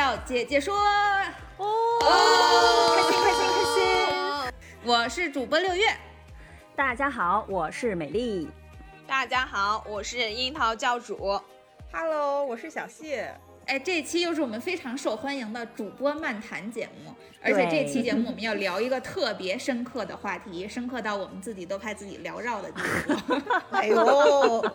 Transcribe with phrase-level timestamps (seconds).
[0.00, 0.74] 到姐姐说。
[1.58, 4.52] 哦，开心开心开心！
[4.82, 5.94] 我是主播六月，
[6.74, 8.48] 大家好，我是美丽，
[9.06, 11.38] 大家好，我是樱桃教主
[11.92, 13.38] ，Hello，我是小谢。
[13.70, 23.40] 哎，这期又是我们非常受欢迎的主播漫谈节目，而且这期节目我们 要聊一个特别深刻的话题，深刻到我们自己都怕自己缭绕的地步。
[23.70, 24.74] 哎呦，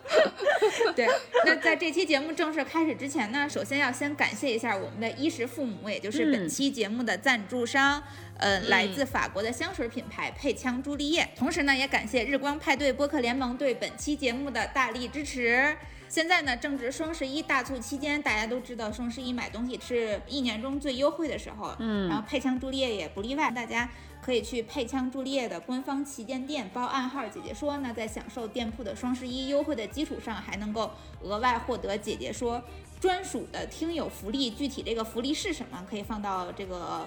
[0.94, 1.06] 对，
[1.44, 8.02] 那在这期节目正式开始之前呢，首先要先感谢一下我们的衣食父母，也就是本期节目的赞助商，
[8.38, 11.28] 呃，来自法国的香水品牌配枪朱丽叶。
[11.36, 15.76] 同时呢，也感谢日光派对播客联盟对本期节目的大力支持。
[16.08, 23.88] 现在呢，正值双十一大促期间，大家都知道双十一买东西是一年中最优惠的时候，嗯，然后配枪朱丽叶也不例外，大家
[24.22, 30.90] 可以去配枪朱丽叶的官方旗舰店，报暗号姐姐说呢，在享受店铺的双十一优惠的基础上，还能够
[31.22, 32.62] 额外获得姐姐说
[33.00, 37.06] 专属的听友福利，具体这个福利是什么，可以放到这个。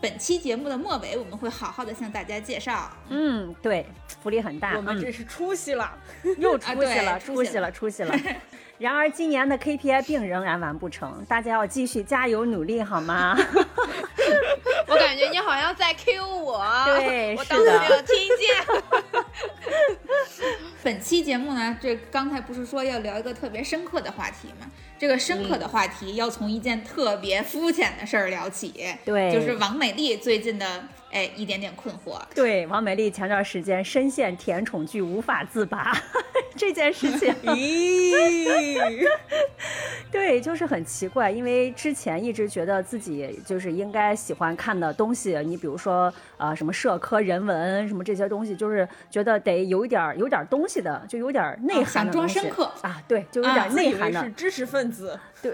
[0.00, 2.88] 本期节目的末尾，我们会好好的向大家介绍。
[3.08, 3.84] 嗯，对，
[4.22, 5.92] 福利很大，我们这是出息了，
[6.38, 8.14] 又出息了，出息了，出息了。
[8.78, 13.36] 然而，今年的 KPI 并仍然完不成，大家要继续加油努力，好吗？
[14.86, 18.56] 我感觉你好像在 Q 我，对，我当时没有听见。
[20.88, 24.70] 本期节目呢，这刚才不是说要聊一个特别深刻的话题吗？
[24.98, 28.72] 这个深刻的话题要从一件特别肤浅的事儿聊起，
[29.04, 32.20] 对，就是王美丽最近的哎一点点困惑。
[32.34, 35.96] 对，王美丽前段时间深陷甜宠剧无法自拔
[36.56, 39.06] 这件事情， 咦，
[40.10, 52.40] 对，就是很奇怪，因为之前一直觉得自己就是应该喜欢看的东西，你比如说呃什么社科、人文什么这些东西，就是觉得得有一点有点东西的，就有点内涵的东西
[52.82, 54.88] 啊，对，就有点内涵的，是知识分。
[54.88, 55.52] 子对，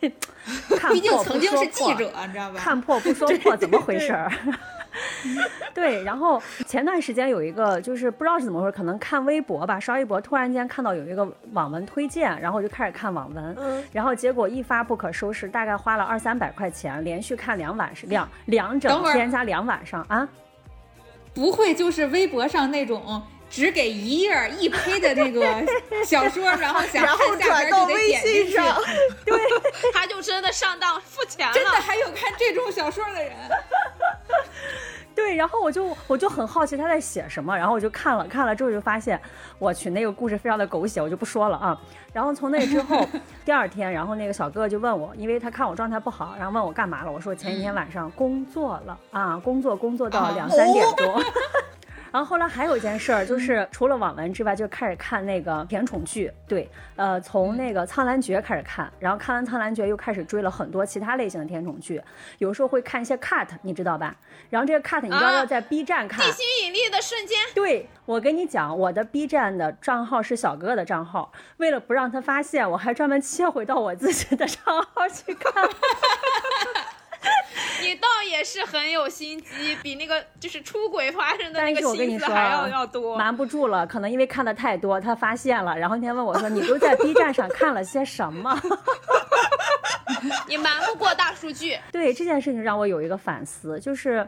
[0.00, 2.58] 毕竟曾经是记者，你知道吧？
[2.58, 4.32] 看破不说破，怎么回事儿？
[5.74, 20.28] 对，然后前段时间有一个，就是不知道是怎么回事，可能看微博吧，刷微博，突然间看到有一个网文推荐，然后我就开始看网文，嗯，然后结果一发不可收拾，大概花了二三百块钱，连续看两晚上两两整天加两晚上啊？
[21.34, 23.22] 不会就是微博上那种？
[23.52, 25.44] 只给一页一胚的那个
[26.06, 28.56] 小说，然后想看下边就得点进去，
[29.26, 29.38] 对，
[29.92, 31.52] 他就真的上当付钱了。
[31.52, 33.32] 真的还有看这种小说的人，
[35.14, 39.20] 对，然后我就我就很好奇他在写什么，然后我就看了看了之后就发现，
[39.58, 41.78] 我去那个故事非常的狗血，我就不说了啊。
[42.14, 43.06] 然后从那之后，
[43.44, 51.22] 第二天，然后那个小哥哥就问我，因为他看我状态不好，然后问我干嘛了，我说前一天晚上工作了啊，工作工作到两三点多。
[52.12, 56.30] 然后后来还有一件事儿，就是除了网文之外，就开始看那个甜宠剧。
[56.46, 62.00] 对，呃，从那个《苍兰诀》开始看，然后看完《苍兰诀》又开始追了很多其他类型的甜宠剧。
[62.36, 64.14] 有时候会看一些 cut，你知道吧？
[64.50, 66.24] 然后这个 cut 你知道要在 B 站看。
[66.24, 67.38] 地心引力的瞬间。
[67.54, 75.52] 对，我跟你讲，我的 B 站的账号是小哥哥的账号，为了不让他发现，我还专门切回到我自己的账号去看。
[77.82, 83.18] 你倒也是很有心机，比那个就是出轨发生的那个心思还要要多。
[83.18, 88.58] 瞒不住了，可能因为看的太多，他发现了，然后那天问我说：“你都在 B 站上看了些什么？”
[90.46, 91.76] 你瞒不过大数据。
[91.90, 94.26] 对这件事情让我有一个反思，就是，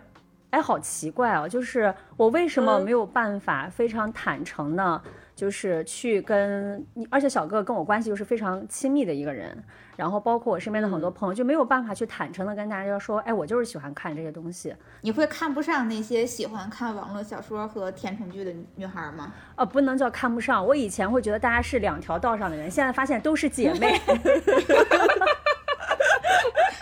[0.51, 5.01] 哎，好奇怪哦，就是我为什么没有办法非常坦诚呢？
[5.35, 9.63] 就是去跟你，而且小哥哥跟我关系又是非常亲密的一个人。
[9.97, 14.75] 然后包括我身边的很多朋友就没有办法去坦诚的跟大家说，哎，我就是喜欢看这些东西。
[15.03, 19.33] 你会看不上那些喜欢看网络小说和甜宠剧的女孩吗？
[19.55, 20.67] 呃，不能叫看不上。
[20.67, 24.01] 我以前会觉得大家是两条道上的人，现在发现都是姐妹。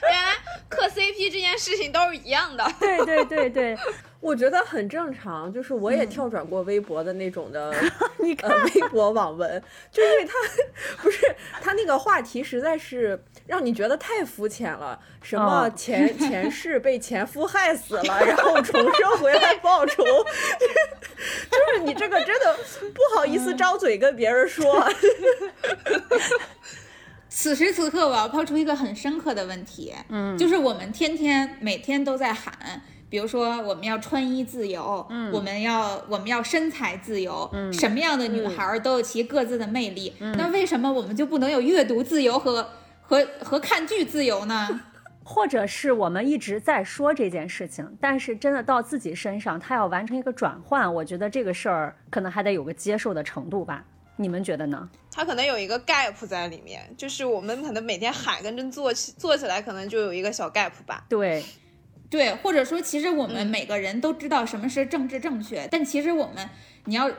[0.08, 0.32] 原来
[0.70, 2.66] 磕 CP 这件事情都是一样的。
[2.80, 3.76] 对对对对。
[4.22, 7.74] 我觉得很正常，就是我也跳转过微博的那种的，
[8.22, 9.60] 你看微博网文，
[9.90, 10.32] 就因为他
[11.02, 20.04] 不是他那个话题实在是让你觉得太肤浅了，什么前前世被前夫害死了，然后重生回来报仇，
[21.50, 22.56] 就是你这个真的
[22.94, 24.88] 不好意思张嘴跟别人说。
[27.34, 42.66] 此时此刻，我要抛出一个很深刻的问题，嗯，就是我们天天每天都在喊，比如说我们要穿衣自由，嗯，我们要我们要身材自由，嗯，什么样的女孩都有其各自的魅力，嗯那为什么我们就不能有阅读自由和
[43.02, 44.80] 和和看剧自由呢？
[45.24, 53.84] 或者是我们一直在说这件事情，但是真的到自己身上，他要完成一个转换，我觉得这个事儿可能还得有个接受的程度吧。
[54.16, 54.88] 你们觉得呢？
[55.10, 61.04] 它可能有一个 gap 在里面，就是我们可能每天喊跟真做起做起来，可能就有一个小 gap 吧。
[61.10, 61.44] 对，
[62.12, 66.46] 对，或者说，其实我们每个人都知道什么是政治正确，但其实我们
[66.84, 67.10] 你要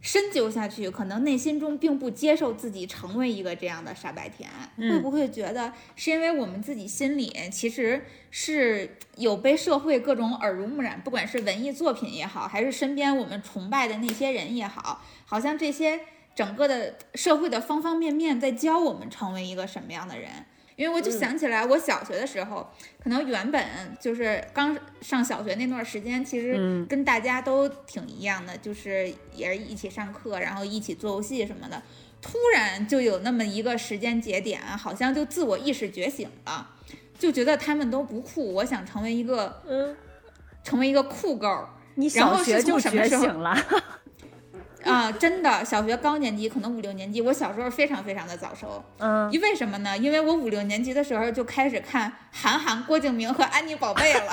[0.00, 4.50] 深究下去，可能内心中并不接受自己成为一个这样的傻白甜。
[4.76, 16.00] 会不会觉得是因为我们自己心里其实是有被社会各种耳濡目染，不管是文艺作品也好，还是身边我们崇拜的那些人也好，好像这些。
[16.34, 20.30] 整个的社会的方方面面在教我们成为一个什么样的人，
[20.78, 22.64] 因为我就想起来，我小学的时候，
[23.02, 23.60] 可能原本
[24.00, 31.82] 就是刚上小学那段时间，其实跟大家都挺一样的，就是也是一起上课，然后一起做游戏什么的。
[32.22, 36.70] 突然就有那么一个时间节点，好像就自我意识觉醒了，
[37.18, 39.96] 就觉得他们都不酷，我想成为一个，嗯，
[40.62, 41.68] 成为一个酷狗。
[41.96, 43.56] 你小学就觉醒了。
[44.84, 48.82] 啊，真的，小学高年级可能五六年级，我小时候非常非常的早熟。
[48.98, 49.96] 嗯，因为什么呢？
[49.98, 54.32] 因为我五六年级的时候就开始看韩寒、郭敬明和安妮宝贝了，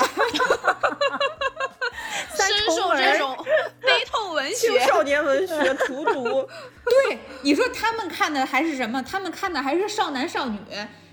[2.36, 2.46] 深
[2.76, 3.36] 受这种
[3.80, 6.48] 悲痛文学、青少年文学荼毒。
[7.08, 9.02] 对，你说他们看的还是什么？
[9.02, 10.58] 他们看的还是少男少女。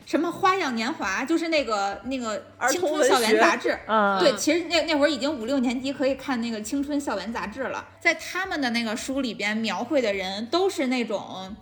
[0.05, 3.77] 什么花样年华，就是那个那个青春校园杂志。
[4.19, 7.85] 对，其实那那会儿已经五六年级可以看那个青春校园杂志了。
[8.01, 11.55] 在他们的那个书里边描绘的人都是那种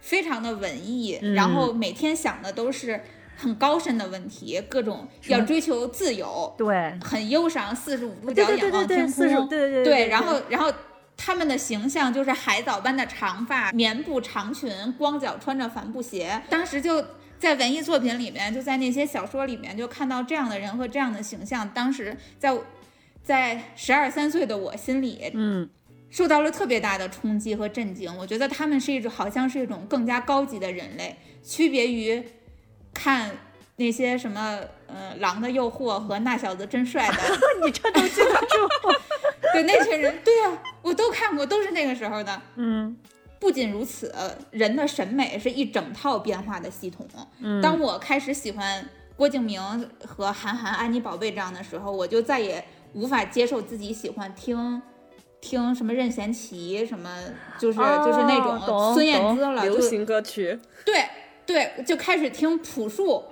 [0.00, 3.00] 非常的文艺，然后每天想的都是
[3.36, 10.72] 很高深的问题，各种要追求自由，对，很忧伤，四十五度角仰望天空，对对对，然后然后
[11.16, 17.04] 他们的形象就是海藻般的长发，棉布长裙，光脚穿着帆布鞋，当时就。
[17.38, 21.68] 在文艺作品里面，就在那些小说里面，就看到这样的人和这样的形象。
[21.70, 22.56] 当时在
[23.22, 25.68] 在十二三岁的我心里，嗯，
[26.10, 28.14] 受到了特别大的冲击和震惊。
[28.18, 32.22] 我觉得他们是一种，好像是一种更加高级的人类，区别于
[32.92, 33.30] 看
[33.76, 34.58] 那些什么，
[34.88, 37.38] 呃，《狼的诱惑》和《那小子真帅》的。
[37.64, 38.68] 你这都记得住？
[39.52, 42.42] 对那些人，对呀，我都看过，都是那个时候的。
[42.56, 42.96] 嗯。
[43.40, 44.12] 不仅如此，
[44.50, 47.06] 人的审美是一整套变化的系统。
[47.62, 49.60] 当我开始喜欢郭敬明
[50.04, 52.64] 和韩寒、安妮宝贝这样的时候，我就再也
[52.94, 54.82] 无法接受自己喜欢听
[55.40, 57.16] 听什么任贤齐，什么
[57.58, 60.58] 就是就是那种孙燕姿了，流行歌曲。
[60.84, 61.04] 对
[61.46, 63.22] 对，就开始听朴树、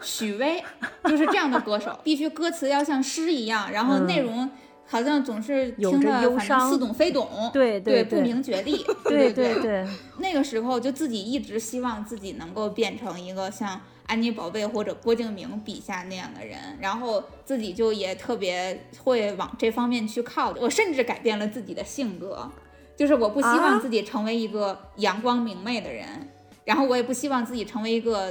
[0.00, 0.62] 许巍，
[1.04, 4.48] 就是这样的歌手， 必须歌词要像诗一样，然后内容。
[4.88, 9.84] 好像总是听着反正似懂非懂，对对，不明觉厉， 对对对。
[10.18, 20.54] 那个时候就自己一直希望自己能够变成一个像安妮宝贝或者郭敬明笔下那样的人，然后自己就也特别会往这方面去靠。
[20.60, 22.48] 我甚至改变了自己的性格，
[22.96, 26.06] 就是我不希望自己成为一个阳光明媚的人，
[26.64, 28.30] 然后我也不希望自己成为一个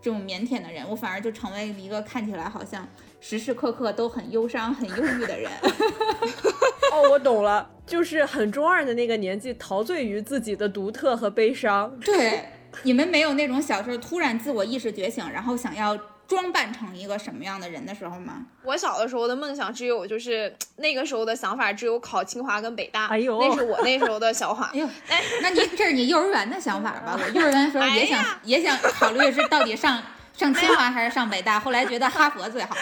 [0.00, 2.88] 这种腼腆的人，我反而就成为一个看起来好像。
[3.22, 5.48] 时时刻刻都很忧伤、很忧郁的人。
[6.92, 11.96] 哦，我懂了，就是很中二的那个年纪，陶醉于自己的独特和悲伤。
[12.04, 12.44] 对，
[12.82, 18.44] 你们没有那种小时候突然自我意识觉醒，然后想要装扮成一个什么样的人的时候吗？
[18.64, 23.06] 我小的时候的梦想只有，就是那个时候的想法只有考清华跟北大。
[23.06, 24.70] 哎呦，那是我那时候的想法。
[24.74, 27.16] 哎呦，哎，那你这是你幼儿园的想法吧？
[27.22, 30.02] 我幼儿园的时候也想，也想考虑是到底上。
[30.36, 31.60] 上清华还是上北大？
[31.60, 32.74] 后来觉得哈佛最好。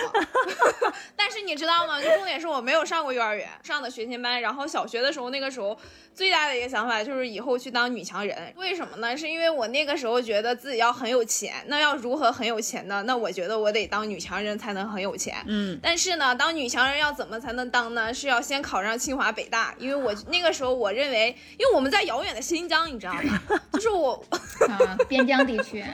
[1.17, 2.01] 但是你知道吗？
[2.01, 4.41] 就重点是我没有上过幼儿园，上的学前班。
[4.41, 5.77] 然后小学的时候，那个时候
[6.15, 8.53] 最大的一个想法就是以后去当女强人。
[8.57, 9.17] 为什么呢？
[9.17, 11.55] 是因为我那个时候觉得自己要很有钱。
[11.67, 13.03] 那要如何很有钱呢？
[13.07, 15.37] 那我觉得我得当女强人才能很有钱。
[15.47, 15.79] 嗯。
[15.83, 18.15] 但是呢，当女强人要怎么才能当呢？
[18.15, 19.75] 是要先考上清华北大。
[19.79, 23.41] 因为我那个时候我认为，因为我们在遥远的新疆，你知道吗？
[23.75, 24.25] 就是我
[24.69, 25.85] 啊，边疆地区。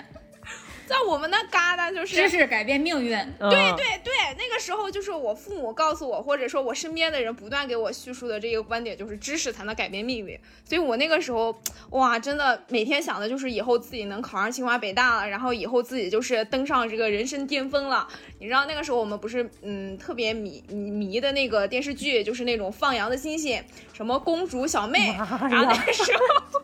[0.86, 3.10] 在我们那旮瘩就是知识改变命运。
[3.38, 10.38] 对对对，那个时候就是我父母告诉我，或者说我身边的人不断给我叙述的这个观点，就是知识才能改变命运。
[10.64, 18.06] 所以我那个时候，哇，真的每天想的就是以后自己能考上清华北大了，然后以后自己就是登上这个人生巅峰了。
[18.38, 23.62] 你知道那个时候我们不是嗯特别迷迷迷的那个电视剧，就是那种放羊的星星，
[23.92, 26.62] 什么公主小妹，然后那个时候。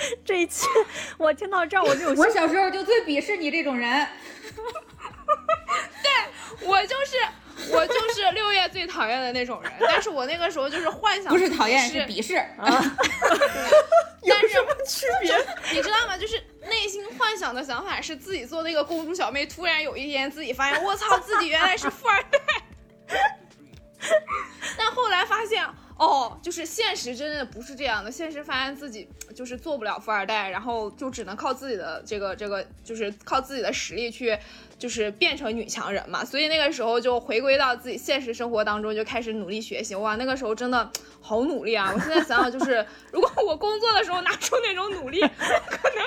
[0.24, 0.66] 这一期
[1.16, 4.06] 我听到这儿我就有我小时候就最鄙视你这种人。
[6.02, 7.16] 对我就是
[7.72, 12.56] 我就是六月最讨厌的那种人，但是我那个时候就是幻想不是讨厌是是鄙视啊。
[14.28, 15.34] 但是什么区别？
[15.72, 16.16] 你知道吗？
[16.16, 22.38] 就是内心幻想的想法是自己做那个公主小妹，突然有一天自己发现，我操，自己原来是富二代。
[24.76, 25.66] 但后来发现，
[25.98, 28.10] 哦，就是现实真的不是这样的。
[28.10, 34.38] 现实发现自己就是做不了富二代，然后就只能靠自己的这个这个，就是靠自己的实力去，
[34.78, 36.24] 就是变成女强人嘛。
[36.24, 39.96] 所以那个时候就回归到自己现实生活当中，就开始努力学习。
[39.96, 40.88] 哇，那个时候真的
[41.20, 41.90] 好努力啊！
[41.92, 46.04] 我现在想想，就是如果我工作的时候拿出那种努力，可能。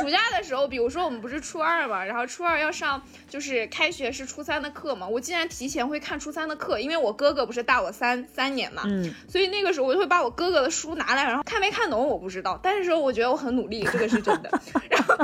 [0.00, 14.50] 暑假的时候，比如说我们不是初二嘛，然后初二要上就是开学是初三的课嘛，我竟然提前会看初三的课，因为我哥哥不是大我三三年嘛，嗯，所以那个时候我就会把我哥哥的书拿来，然后看没看懂我不知道，但是说我觉得我很努力，这个是真的。
[14.90, 15.16] 然后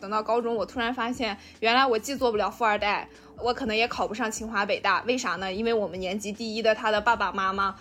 [0.00, 3.08] 等到高中，我突然发现，原来我既做不了富二代，
[3.38, 5.52] 我可能也考不上清华北大，为啥呢？
[5.52, 7.76] 因为我们年级第一的他的爸爸妈妈。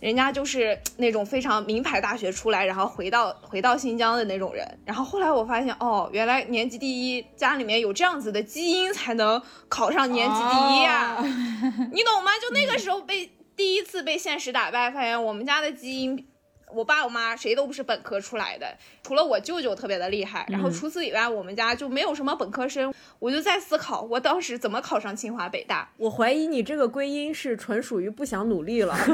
[0.00, 4.66] 人家就是那种非常名牌大学出来，然后回到回到新疆的那种人。
[4.84, 11.22] 然后后来我发现，哦，原来年级第一家里面有这样子的基因，才能考上年级第一呀、哦
[11.92, 12.30] 你懂吗？
[12.40, 16.26] 就那个时候被第一次被现实打败，发现我们家的基因，
[16.72, 22.92] 我爸我妈谁都不是本科出来的，除了我舅舅特别的厉害，然后除此以外，我们家就没有什么本科生。
[23.18, 25.90] 我就在思考，我当时怎么考上清华北大？
[25.96, 28.96] 我怀疑你这个归因是纯属于不想努力了，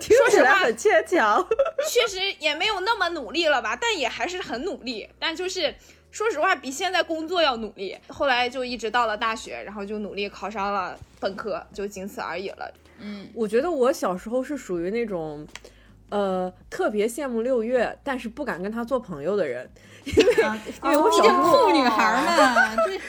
[0.00, 1.46] 听起来很牵强。
[1.88, 5.08] 确实也没有那么努力了吧，但也还是很努力。
[5.18, 5.74] 但就是
[6.10, 7.98] 说实话，比现在工作要努力。
[8.08, 12.72] 后来就一直到了大学，然后就努力考上了本科，就仅此而已了。
[13.00, 15.46] 嗯，我觉得我小时候是属于那种，
[16.10, 19.68] 呃，特别羡慕六月，但是不敢跟他做朋友的人，
[20.04, 20.32] 因为
[20.84, 23.00] 因为我小时候酷女孩嘛， 对。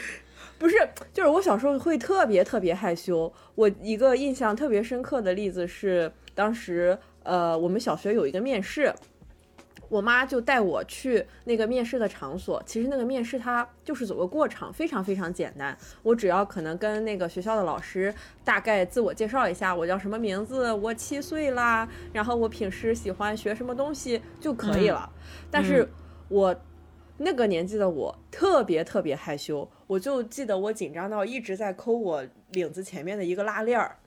[0.58, 0.76] 不是，
[1.14, 3.32] 就是我小时候会特别特别害羞。
[3.56, 8.92] 我一个印象特别深刻的例子是，当时呃，我们小学有一个面试，
[9.90, 12.62] 我妈就带我去那个面试的场所。
[12.66, 15.78] 其实那个面试它就是走个过场，非常非常简单。
[16.04, 18.14] 我只要可能跟那个学校的老师
[18.44, 25.10] 大概自我介绍一下，我叫什么名字，我七岁啦，然后我平时喜欢学什么东西就可以了。
[25.50, 25.88] 但是
[26.28, 26.56] 我
[27.18, 33.98] 那个年纪的我特别特别害羞，我就记得我紧张到一直在抠我领子前面的一个拉链儿。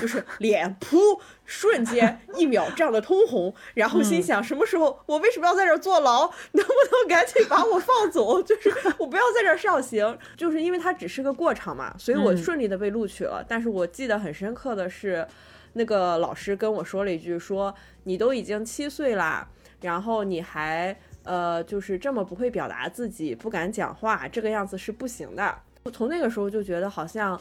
[0.00, 0.96] 就是脸扑，
[1.44, 6.30] 瞬间 一秒涨得通红，然后心想什么时候我为什么要在这儿坐牢？
[6.52, 8.42] 能不能赶紧把我放走？
[8.44, 13.44] 就是我不要在这儿上刑，就是因为它只是个过场嘛，所以我嗯顺利的被录取了。
[13.48, 15.26] 但是我记得很深刻的是，
[15.72, 17.74] 那个老师跟我说了一句说，
[18.04, 19.48] 你都已经七岁啦，
[19.80, 25.58] 然后你还呃就是这么不会表达自己，不敢讲话，这个样子是不行的。
[25.84, 27.40] 我从那个时候就觉得好像。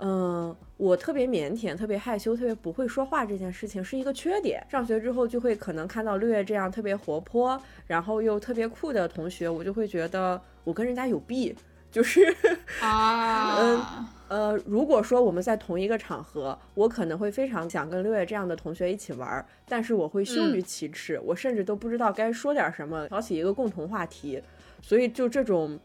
[0.00, 4.66] 嗯，我特别腼腆、特别害羞、特别不会说话这件事情是一个缺点。
[4.68, 11.54] 上学之后就会可能看到六月这样特别活泼，然后又特别酷的同学，我就会觉得我跟人家有弊。
[11.92, 12.22] 就是
[12.80, 24.40] 啊，嗯呃，如果说我们在同一个场合，我可能会非常想跟六月这样的同学一起玩儿，但是我会羞于启齿，我甚至都不知道该说点什么，挑起一个共同话题，
[24.80, 25.76] 所以就这种，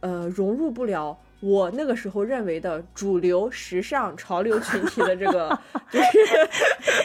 [0.00, 5.58] 呃，融入不了我那个时候认为的主流、时尚、潮流群体的这个，
[5.92, 6.08] 就是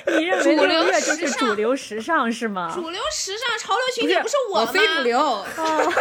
[0.18, 2.72] 你认为主流六月就是主流时尚是吗？
[2.74, 4.62] 主流时尚潮流群体不是我吗？
[4.62, 5.44] 我非主流哦，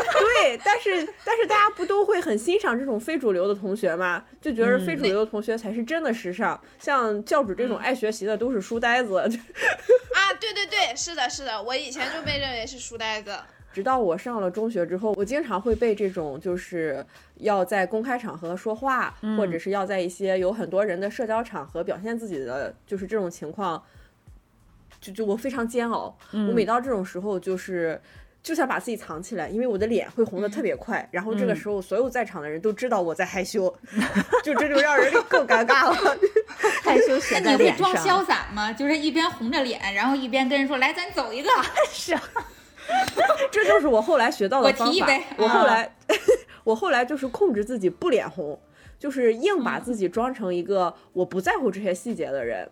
[0.42, 4.22] 对，但是但是大家不都会很欣赏这种非主流的同学吗？
[4.40, 9.18] 就觉得非主流的同学才是真的时尚，像教主这种爱学习的都是书呆子。
[9.18, 13.36] 啊，对对对，是的，是的，我以前就被认为是书呆子。
[13.72, 17.04] 直到我上了中学之后，我经常会被这种就是
[17.36, 23.82] 要在公开场合说话，或者是要在一些有很多人的社交场合表现自己的，就是这种情况，
[25.00, 26.16] 就就我非常煎熬。
[26.32, 28.00] 我每到这种时候，就是
[28.42, 33.72] 就想把自己藏起来，因为我的脸会红的特别快，然后这个时候所有在场的人都知道我在害羞，
[34.42, 36.18] 就这就让人更尴尬了。
[36.82, 37.92] 害羞写那你会在脸上。
[37.92, 38.72] 装潇洒吗？
[38.72, 41.50] 就是一边红着脸，然后一边跟人说：“来，咱走一个。
[41.92, 42.22] 是啊，
[43.50, 45.22] 这就是我后来学到的我方法提一杯。
[45.36, 45.92] 我后啊来，
[46.64, 48.58] 我后来就是控制自己不脸红，
[48.98, 52.68] 就是硬把自己装成一个我不在乎这些细节的人。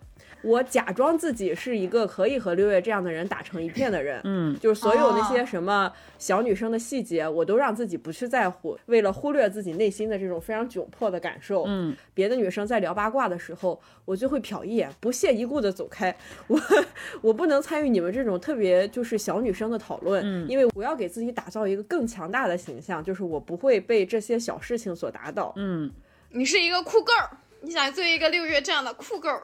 [0.47, 11.65] 我假装自己是一个可以和六月这样的人打成一片的人，嗯，就是所有那些哦什么小女生的细节，我都让自己不去在乎，为了忽略自己内心的这种非常窘迫的感受。
[11.67, 16.17] 嗯，别的女生在聊八卦的时候，我就会瞟一眼，不屑一顾的走开。
[16.47, 16.61] 我
[17.21, 25.53] 我不能参与你们这种特别就是小女生的讨论，嗯因为我要给自己打造一个更强大的形象，就是我不会被这些小事情所打倒。
[25.57, 25.91] 嗯，
[26.31, 27.29] 你是一个酷 girl，
[27.63, 29.41] 你想做一个六月这样的酷 girl。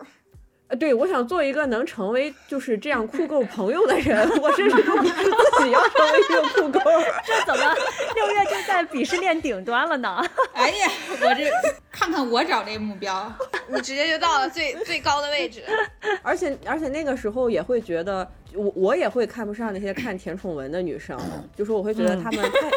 [0.73, 6.81] 呃，对，我想做一个能成为就是这样酷狗朋友的人，我甚至都不是自己要成为一个酷狗。
[7.27, 7.77] 这怎么
[8.15, 10.25] 六月就在鄙视链顶端了呢？
[10.55, 11.45] 哎呀，我这
[11.91, 13.31] 看看我找这目标，
[13.69, 15.63] 你直接就到了最最高的位置。
[16.25, 21.21] 而且而且那个时候也会觉得，我我也会看不上那些看甜宠文的女生，
[21.55, 22.71] 就是我会觉得她们太。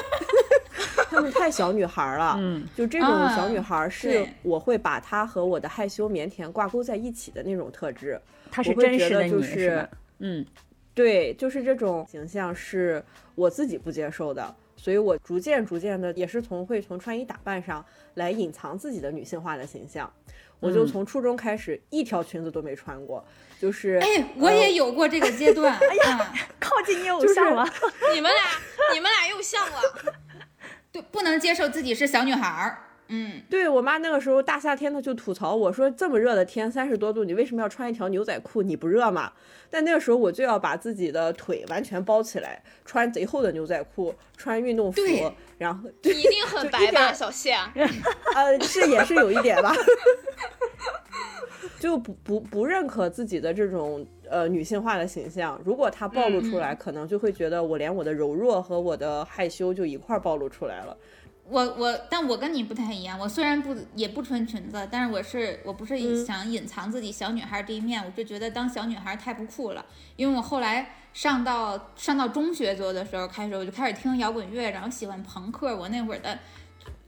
[1.16, 8.20] 她们太小女孩了，嗯，就这种小女孩是我会把她和我的害羞腼腆挂钩在一起的那种特质。
[8.52, 9.90] 他是我会觉真实的就是吧？
[10.20, 10.46] 嗯
[10.94, 13.04] 对，就是这种形象是
[13.34, 20.12] 我自己不接受的，所以我逐渐逐渐的也是从会从穿衣打扮上来隐藏自己的女性化的形象。
[20.62, 23.22] 我就嗯从初中开始一条裙子都没穿过，
[23.60, 27.68] 就是哎，我也有过这个阶段， 哎呀，靠近你偶像了。
[28.16, 28.44] 你们俩，
[28.94, 29.82] 你们俩又像了。
[30.96, 32.78] 对，不能接受自己是小女孩儿，
[33.10, 38.62] 嗯，对我妈那个时候大夏天的就吐槽我说这么热的天三十多度，你为什么要穿一条牛仔裤？
[38.62, 39.34] 你不热吗？
[39.70, 45.02] 但那个时候我就要把自己的腿完全包起来，穿贼厚的牛仔裤，穿运动服，
[45.58, 47.56] 然后你一定很白吧，小谢？
[48.34, 49.76] 呃，是也是有一点吧，
[51.78, 55.60] 就不不不认可自己的这种呃女性化的形象。
[55.64, 60.98] 如果她暴露出来，可能就会觉得我连我的柔弱和我的害羞就一块儿暴露出来了。
[61.48, 69.86] 我我，但我跟你不太一样，我虽然不也不穿裙子，但是我是我不是嗯想隐藏自己小女孩这一面，我就觉得当小女孩太不酷了。
[70.16, 75.78] 因为我后来上到上到中学左右的时候开始，我就开始听摇滚乐，然后喜欢朋克。
[75.78, 76.40] 我那会儿的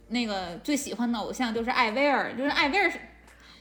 [0.09, 2.99] 那个最喜欢的偶像就是艾薇儿，就是艾薇儿是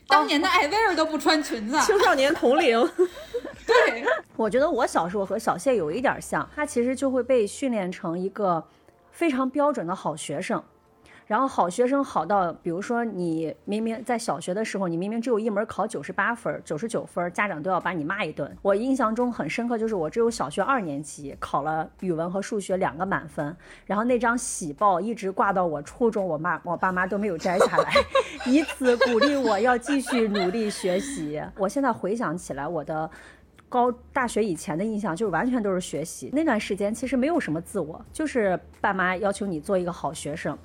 [0.09, 2.81] 当年的艾薇儿都不穿裙子，青少年同龄，
[3.67, 4.05] 对，
[4.37, 8.63] 我觉得我小时候和小谢有一点像，他其实就会被训练成一个
[9.11, 10.63] 非常标准的好学生。
[11.27, 18.57] 然后好学生好到，比如说你明明在小学的时候，你明明只有一门考九十八分、九十九分，家长都要把你骂一顿。
[18.63, 27.93] 我印象中很深刻，就是我只有小学二年级考了语文和数学两个满分，然后那张喜报一直挂到我初中，我妈我爸妈都没有摘下来，
[28.47, 31.43] 以此鼓励我要继续努力学习。
[31.57, 33.11] 我现在回想起来，我的。
[33.69, 40.57] 高大学以前的印象就是完全都是学习，那段时间其实没有什么自我，就是爸妈要求你做一个好学生，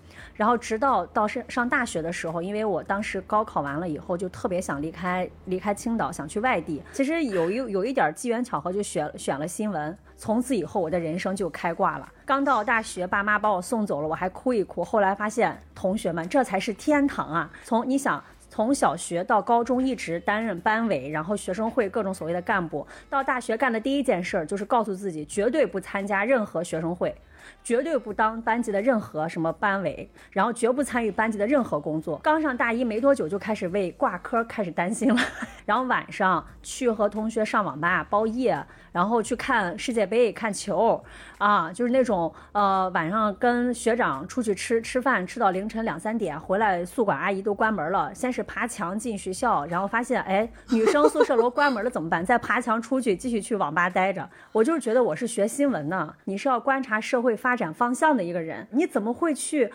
[0.41, 6.81] 然后直到到上上大学的时候，因为我当时高考完了以后就特别想离开离开青岛，想去外地。
[6.91, 9.95] 其实有一有一点机缘巧合，就选选了新闻。
[10.17, 12.11] 从此以后，我的人生就开挂了。
[12.25, 14.83] 刚到大学，爸妈把我送走了，我还哭一哭。
[14.83, 17.51] 后来发现，同学们，这才是天堂啊！
[17.63, 18.23] 从你想。
[18.53, 27.15] 从小学到高中一直担任班委，然后学生会各种所谓的干部，到大学干的第一件事儿就是告诉自己绝对不参加任何学生会，
[27.63, 32.17] 绝对不当班级的任何什么班委，然后绝不参与班级的任何工作。
[32.23, 35.21] 刚上大一没多久就开始为挂科开始担心了，
[35.65, 41.03] 然后晚上去和同学上网吧包夜，然后去看世界杯、看球，
[41.37, 52.25] 啊，就是那种呃晚上跟学长出去吃吃饭，吃到凌晨两三点，回来宿管阿姨都关门了，先是爬墙进学校，然后发现哎女生宿舍楼关门了怎么办？
[52.25, 54.27] 再爬墙出去继续去网吧待着。
[54.51, 59.71] 我就是觉得我是学新闻呢，你是要观察社会发展方向的一个人，你怎么会去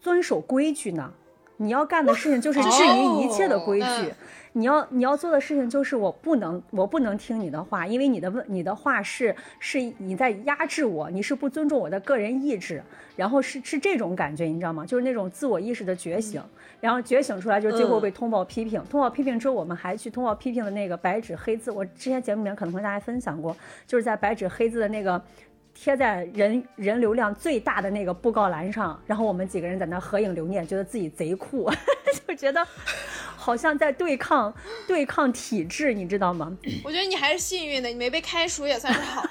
[0.00, 1.12] 遵守规矩呢？
[1.60, 3.86] 你要干的事情就是质疑一切的规矩。
[3.86, 4.14] 嗯
[4.54, 12.82] 你要你要做的事情就是我不能我不能听你的话，因为你的问你的话是是你在压制我，你是不尊重我的个人意志，
[13.14, 14.84] 然后是是这种感觉，你知道吗？
[14.84, 16.42] 就是那种自我意识的觉醒，
[16.80, 23.56] 然后觉醒出来，就是最后被通报批评，通报批评之后，我们还去通报批评的那个白纸黑字，我之前节目里面可能和大家分享过，
[23.86, 25.22] 就是在白纸黑字的那个。
[25.80, 31.70] 贴在人人流量最大的那个布告栏上，然后我们几个人在那合影留念，觉得自己贼酷，
[32.26, 32.66] 就觉得
[33.36, 34.52] 好像在对抗
[34.88, 36.52] 对抗体制，你知道吗？
[36.82, 39.30] 我觉得你还是幸运的，你没被开除也算是好的。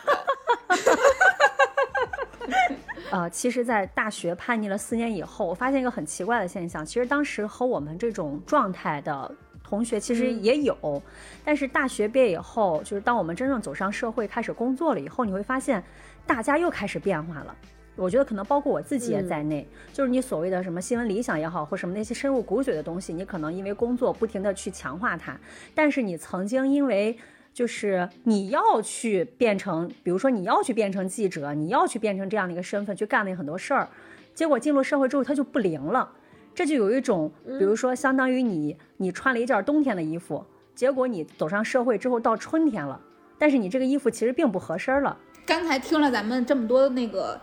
[3.12, 9.30] 呃，其实，在大学叛逆了四年以后，我发现一个很奇怪的现象，其实当时和我们这种状态的
[9.64, 11.04] 同学其实也有，
[11.44, 15.84] 但是大学毕业以后，就是当我们真正走上社会开始工作了以后，你会发现
[16.28, 17.56] 大家又开始变化了。
[17.96, 25.36] 我觉得可能包括我自己也在内，就是你所谓的什么新闻理想也好，或什么那些深入骨髓的东西，你可能因为工作不停的去强化它，
[25.74, 27.18] 但是你曾经因为
[27.52, 33.88] 就是你要去变成，比如说你要去变成记者，你要去变成这样的一个身份去干那很多事儿，
[34.36, 36.08] 结果进入社会之后它就不灵了，
[36.54, 43.02] 这就有一种，比如说相当于你你穿了一件冬天的衣服，结果你走上社会之后到春天了，
[43.40, 45.18] 但是你这个衣服其实并不合身了。
[45.48, 47.42] 刚才听了咱们这么多那个。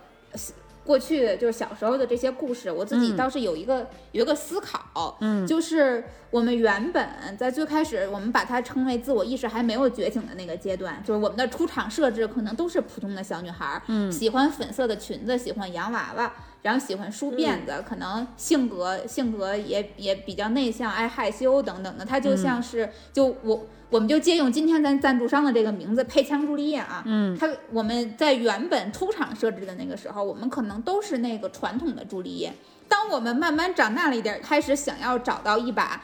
[0.85, 23.65] 过去就是小时候的这些故事，我自己倒是有一个有一个思考，嗯，就是我们原本在最开始，我们把它称为自我意识还没有觉醒的那个阶段，就是我们的出场设置可能都是普通的小女孩，嗯，喜欢粉色的裙子，喜欢洋娃娃，然后喜欢梳辫子，可能性格性格也也比较内向，爱害羞等等的，她就像是就我。
[23.95, 32.51] 我们就借用今天咱赞助商的这个名字“配枪朱丽叶”啊，嗯，他我们在原本出厂设置的那个时候，我们可能都是那个传统的朱丽叶。
[32.89, 36.03] 当我们慢慢长大了一点，开始想要找到一把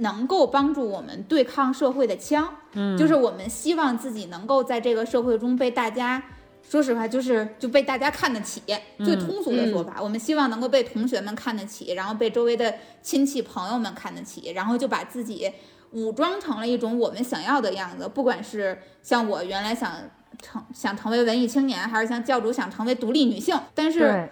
[0.00, 6.22] 能够帮助我们对抗社会的枪，嗯，就是我们希望自己能够在这个社会中被大家，
[6.68, 8.60] 说实话，就是就被大家看得起。
[9.02, 15.50] 最通俗的说法，我们希望能够被同学们看得起，然后被周围的亲戚朋友们看得起，然后就把自己。
[15.92, 19.92] 武装成了一种我们想要的样子，不管是像我原来想
[20.42, 24.28] 成想成为文艺青年，还是像教主想成为独立女性，但是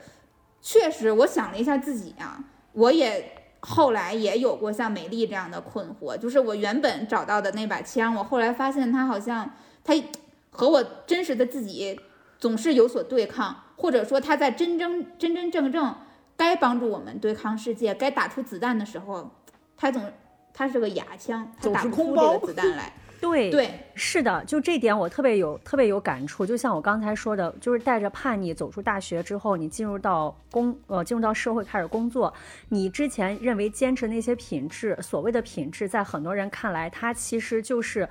[0.61, 2.39] 确实我想了一下自己啊，
[2.73, 9.51] 我也后来也有过像美丽这样的困惑，就是我原本找到的那把枪，我后来发现它好像
[9.83, 9.95] 它
[10.51, 11.99] 和我真实的自己
[12.39, 15.95] 总是有所对抗，或者说它在真真真真正正
[16.37, 19.31] 该帮助我们对抗世界、该打出子弹的时候，
[19.77, 20.03] 它总。
[20.57, 22.91] 它是个哑枪，它打不出这个子弹来。
[23.21, 26.47] 对对，是的，就这点我特别有特别有感触。
[26.47, 32.33] 就像我刚才说的，就是带着叛逆走出大学之后，你进入到工呃进入到社会开始工作，
[32.71, 38.09] 你之前认为坚持那些品质，所谓的品质，在很多人看来，它其实就是。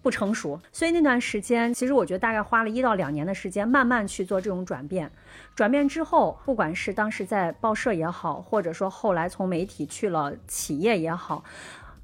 [0.00, 5.10] 不成熟，所以那段时间，其实我觉得大概花了一到两年的时间，慢慢去做这种转变。
[5.56, 11.42] 转变之后，不管是当时在报社也好，或者说后来从媒体去了企业也好，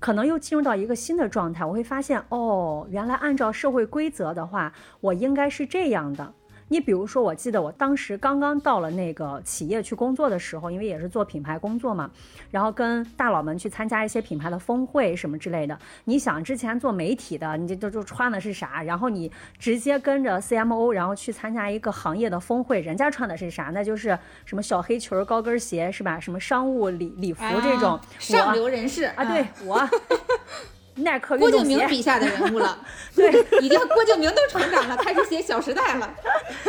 [0.04, 1.64] 可能又进入到一个新的状态。
[1.64, 6.30] 我会发现，哦，原来按照社会规则的话，我应该是这样的。
[6.68, 12.10] 你比如说，我记得我当时刚刚到了那个企业去工作的时候，因为也是做品牌工作嘛，
[12.50, 15.78] 然后跟大佬们去参加一些品牌的峰会什么之类的。
[16.04, 18.82] 你想之前做媒体的，你这都都穿的是啥？
[18.82, 23.64] 然后你直接跟着 CMO，然后去参加一个行业的峰会，人家穿的是啥？
[23.74, 26.18] 那就是什么小黑裙、高跟鞋是吧？
[26.18, 29.24] 什么商务礼礼服这种上流人士啊？
[29.24, 29.88] 对我。
[30.96, 32.78] 耐克郭敬明笔下的人物了，
[33.14, 33.30] 对，
[33.60, 36.14] 已经郭敬明都成长了，开始写《小时代》了。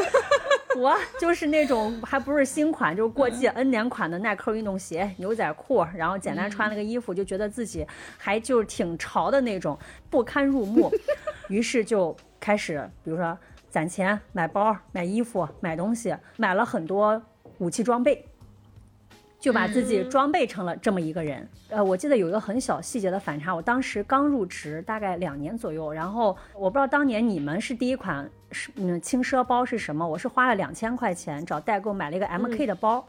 [0.77, 9.77] 我就是那种还不是新款，就是过季 N 年款的耐克运动鞋、牛仔裤，然后简单穿了个衣服，就觉得自己还就是挺潮的那种，
[10.09, 10.91] 不堪入目。
[11.47, 13.38] 于是就开始，比如说
[13.69, 17.21] 攒钱买包、买衣服、买东西，买了很多
[17.59, 18.27] 武器装备。
[19.45, 21.47] 就把自己装备成了这么一个人。
[21.69, 23.53] 呃，我记得有一个很小细节的反差。
[23.53, 25.93] 我当时刚入职，大概两年左右。
[25.93, 30.08] 然后我不知道当年你们是第一款是嗯轻奢包是什么？
[30.08, 33.05] 我是花了两千块钱找代购买了一个 MK 的包。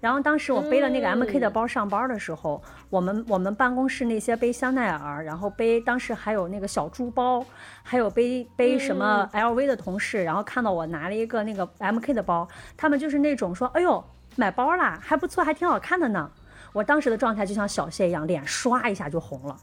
[0.00, 7.44] 然后当时我背了那个 MK 的包上班的时候，我们我们办公室那些背香奈儿，然后背当时还有那个小猪包，
[7.82, 14.02] 还有背背什么 LV 的同事，然后看到我拿了一个那个 MK 的包，他们就是那种说：“哎呦。”
[14.38, 16.30] 买包啦，还不错，还挺好看的呢。
[16.72, 19.56] 我当时的状态就像小谢一样，脸唰一下就红了，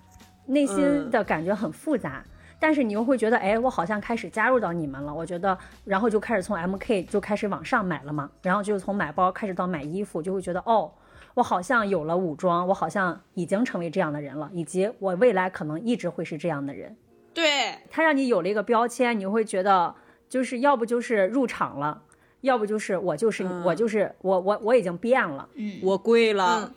[0.47, 2.21] 内心的感觉很复杂。
[2.59, 5.13] 但是你又会觉得，哎，我好像开始加入到你们了。
[5.13, 8.29] 我觉得，然后就开始从 MK 就开始往上买了嘛。
[8.41, 10.91] 然后就从买包开始到买衣服，就会觉得，哦，
[11.35, 16.97] 我好像有了武装，我好像已经成为这样的人了，以及我未来可能一直会是这样的人。
[17.33, 19.95] 对，他让你有了一个标签，你会觉得，
[20.27, 22.01] 就是要不就是入场了。
[22.45, 26.71] 要不就是我就是我就是我我我已经变了，嗯， 我贵了，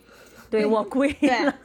[0.49, 1.55] 对我贵了。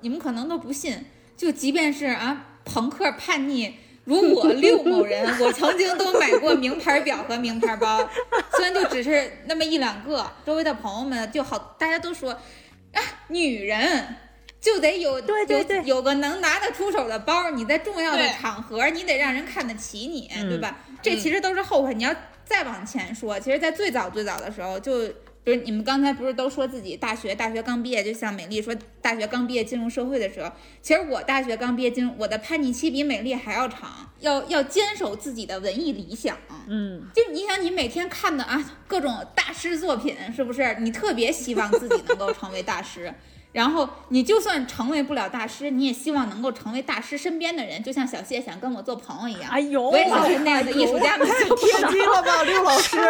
[0.00, 1.04] 你们可能都不信，
[1.36, 8.08] 就即便是啊，朋克叛逆如我六某人， 我曾经都买过名牌表和名牌包，
[8.56, 14.14] 虽然就只是那么一两个，周围的朋友们就好，大家都说啊，女人
[14.60, 20.78] 就得有对对对，有个能拿得出手的包，你在重要的场合你得让人看得起你，对吧？
[21.02, 22.14] 这其实都是后悔，你要。
[22.48, 25.06] 再往前说，其实，在最早最早的时候，就
[25.44, 36.36] 就是你们刚才不是都说自己大学大学刚毕业，就像美丽说大学刚毕业进入社会的时候，其实我大学刚毕业进入，我的叛逆期比美丽还要长，要要坚守自己的文艺理想。
[36.66, 40.76] 嗯，就你想，你每天看的啊各种大师作品，是不是？
[40.80, 43.12] 你特别希望自己能够成为大师。
[43.58, 49.50] 然后你就算成为不了大师，你也希望能够成为大师身边的人，就像小谢想跟我做朋友一样。
[49.50, 51.90] 哎呦，我也想跟那样的艺术家们做朋天友。
[51.90, 52.96] 机了吧，刘老师？
[52.96, 53.02] 突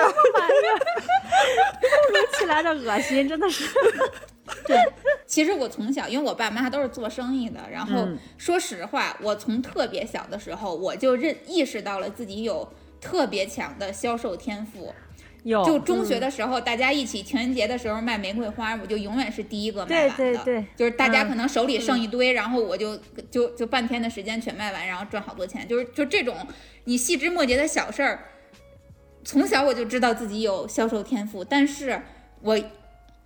[2.15, 3.69] 如其来的恶心，真的是。
[4.67, 4.79] 对，
[5.27, 12.67] 其实我从小，因为我爸妈都是做生意的，然后嗯说实话，我从特别小的时候，我就认意识到了自己有
[13.03, 14.95] 特别强的销售天赋。
[15.49, 20.17] 有就中学的时候，大家一起情人节的时候卖玫瑰花，我就永远是第一个卖完的。
[20.17, 22.95] 对对对就是大家嗯可能手里剩一堆，然后我就
[23.31, 25.67] 就就半天的时间全卖完，然后赚好多钱。
[25.67, 26.37] 就是就这种
[26.85, 28.25] 你细枝末节的小事儿，
[29.25, 32.03] 从小我就知道自己有销售天赋，但是
[32.43, 32.59] 我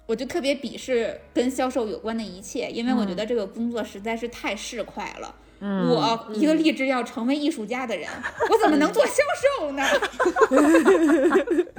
[0.06, 5.34] 我就特别鄙视跟销售有关的一切，因为我觉得这个工作实在是太市侩了。
[5.34, 8.08] 嗯我一个立志要成为艺术家的人，
[8.50, 9.22] 我怎么能做销
[9.60, 9.84] 售呢？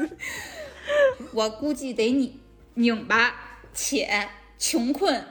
[1.33, 2.39] 我估计得拧
[2.75, 5.25] 拧巴且穷困，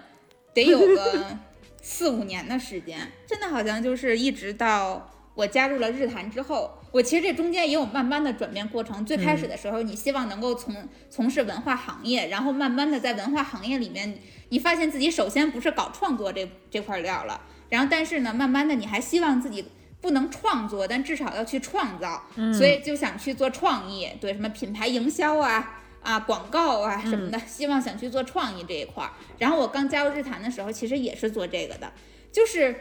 [0.52, 1.38] 得有个
[1.80, 3.10] 四五年的时间。
[3.26, 9.02] 真的好像就是一直到我加入了日坛之后，我其实这中间也有慢慢的转变过程。
[9.06, 10.74] 最开始的时候，你希望能够从
[11.08, 14.18] 从事文化行业，然后慢慢的在文化行业里面，
[14.50, 17.40] 你发现自己首先不是搞创作这这块料了，
[17.72, 19.64] 然后但是呢，慢慢的你还希望自己。
[20.02, 22.20] 不能创作，但至少要去创造，
[22.52, 29.12] 所以就想去做创意，对什么品牌营销啊、啊广告啊什么的，希望想去做创意这一块儿。
[29.38, 31.92] 然后我刚加入日坛的时候，其实也是做这个的，
[32.32, 32.74] 就是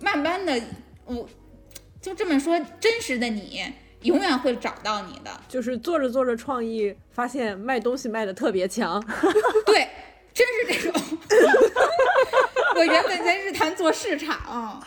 [0.00, 0.58] 慢慢的，
[1.04, 1.28] 我
[2.00, 3.62] 就这么说，真实的你
[4.00, 8.98] 永远会找到你的，就是做着做着创意，发现卖东西卖的特别强。
[9.66, 9.86] 对，
[10.36, 11.02] 真是这种。
[12.76, 14.84] 我原本在日坛做市场，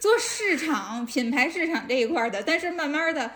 [0.00, 3.30] 做市场品牌市场这一块的，但是慢慢的，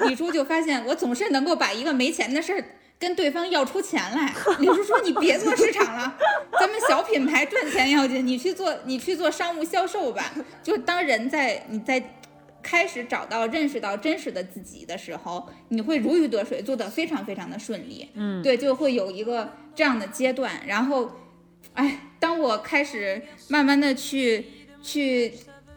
[0.00, 2.64] 李叔就发现我总是能够把一个没钱的事儿
[2.98, 4.34] 跟对方要出钱来。
[4.58, 6.18] 李叔说：“你别做市场了，
[6.58, 10.32] 咱们小品牌赚钱要紧，你去做你去做商务销售吧。”
[10.64, 12.14] 就当人在你在。
[12.62, 18.08] 开始找到、认识到真实的自己的时候，你会如鱼得水，做得非常非常的顺利。
[18.14, 20.60] 嗯，对，就会有一个这样的阶段。
[20.66, 21.10] 然后，
[21.74, 24.46] 哎，当我开始慢慢的去
[24.82, 25.32] 去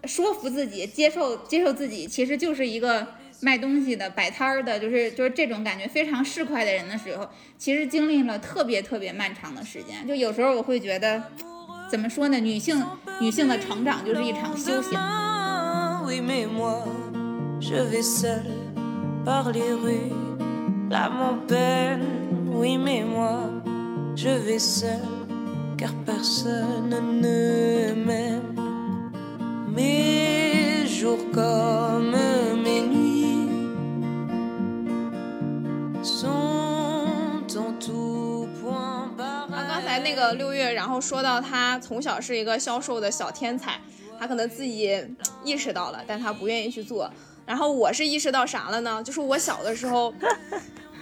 [0.06, 3.08] 说服自己，接受接受自己，其实就是一个
[3.42, 10.08] 卖东西的、摆摊儿的，就是就是这种感觉非常市侩的人的时候，其实经历了特别特别漫长的时间。
[10.08, 11.24] 就有时候我会觉得，
[11.90, 12.40] 怎么说呢？
[12.40, 12.84] 女性
[13.20, 15.00] 女性的成长就是一场修行。
[16.04, 16.84] Oui, mais moi,
[17.60, 18.44] je vais seul
[19.24, 20.12] par les rues,
[20.90, 22.04] l'âme en peine.
[22.54, 23.50] Oui, mais moi,
[24.16, 25.00] je vais seul,
[25.78, 28.56] car personne ne m'aime.
[29.74, 32.12] Mes jours comme
[32.62, 33.50] mes nuits
[36.04, 36.28] sont
[37.58, 39.86] en tout point 啊，刚 pareils.
[39.86, 43.80] 才那个六月，然后说到他从小是一个销售的小天才，
[44.22, 45.04] 他可能自己
[45.44, 47.12] 意识到了，但他不愿意去做。
[47.44, 49.02] 然后我是意识到啥了呢？
[49.04, 50.14] 就是我小的时候，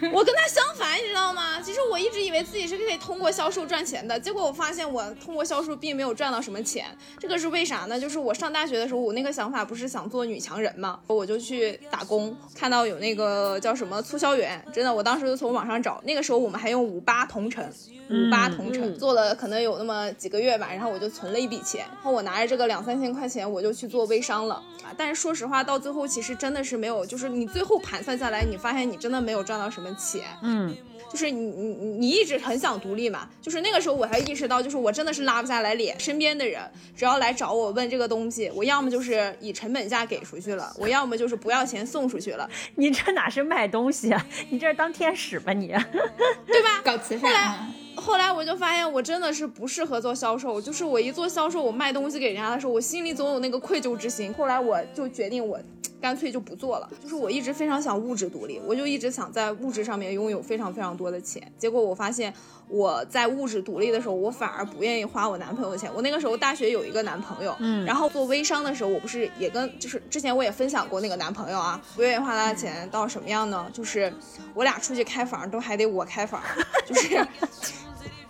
[0.14, 1.62] 我跟他相反，你知道吗？
[1.62, 6.86] 其实我一直以为自己是可以通过销售赚钱的，结果我发现我通过销售并没有赚到什么钱。
[7.20, 8.00] 这个是为啥呢？
[8.00, 17.64] 就是我上大学的时候，我那个想法不是想做女强人嘛，我就去打工，看到有那个叫什么促销员，真的，我当时就从网上找，那个时候我们还用五八同城，
[18.10, 24.96] 五八同城、做了可能有那么几个月吧，然后我就存了一笔钱，然后我拿着这个两三千块钱，我就去做微商了啊。
[24.98, 30.24] 但是说实话，到最后其实真的是没有，就是你最后盘算下来，你发现你真的没有赚到什么钱。
[30.42, 30.76] 嗯，
[31.12, 36.62] 就是你你你你一直很想独立嘛，就是那个时候我还意识到，就是我真的是拉不下来脸，身边的人
[36.96, 44.26] 只要来找我问这个东西，我要么就是以成本价给出去了，我要么就是不要钱送出去了， 你这哪是卖东西啊？
[44.50, 45.68] 你这是当天使吧你？
[46.48, 46.82] 对吧？
[46.84, 50.62] 搞慈善啊，后来我就发现，我真的是不适合做销售。
[50.62, 54.34] 就是我一做销售，我卖东西给人家的时候，我心里总有那个愧疚之心。
[54.34, 55.60] 后来我就决定，我
[56.02, 56.90] 干脆就不做了。
[57.02, 61.42] 就是我一直非常想物质独立，我就一直想在物质上面拥有非常非常多的钱。
[61.58, 62.34] 结果我发现，
[62.68, 65.92] 我在物质独立的时候，我反而不愿意花我男朋友的钱。
[65.94, 73.70] 我那个时候大学有一个男朋友，嗯，然后做微商的时候，我不是也跟就是之前我也分享过那个男朋友啊，不愿意花他的钱到什么样呢？
[73.74, 74.14] 就是
[74.54, 76.42] 我俩出去开房都还得我开房，
[76.88, 77.16] 就是。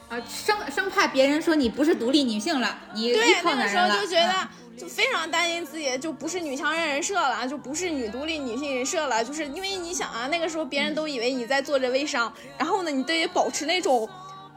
[0.09, 3.43] 啊，生生怕别人说你不是独立女性了，你依对。
[3.43, 14.09] 那个时候就觉得，啊就非常担心自己就不是女强人人设了，就不是女独立女性人设了，就是因为你想啊，那个时候别人都以为你在做着微商，然后呢，你得保持那种。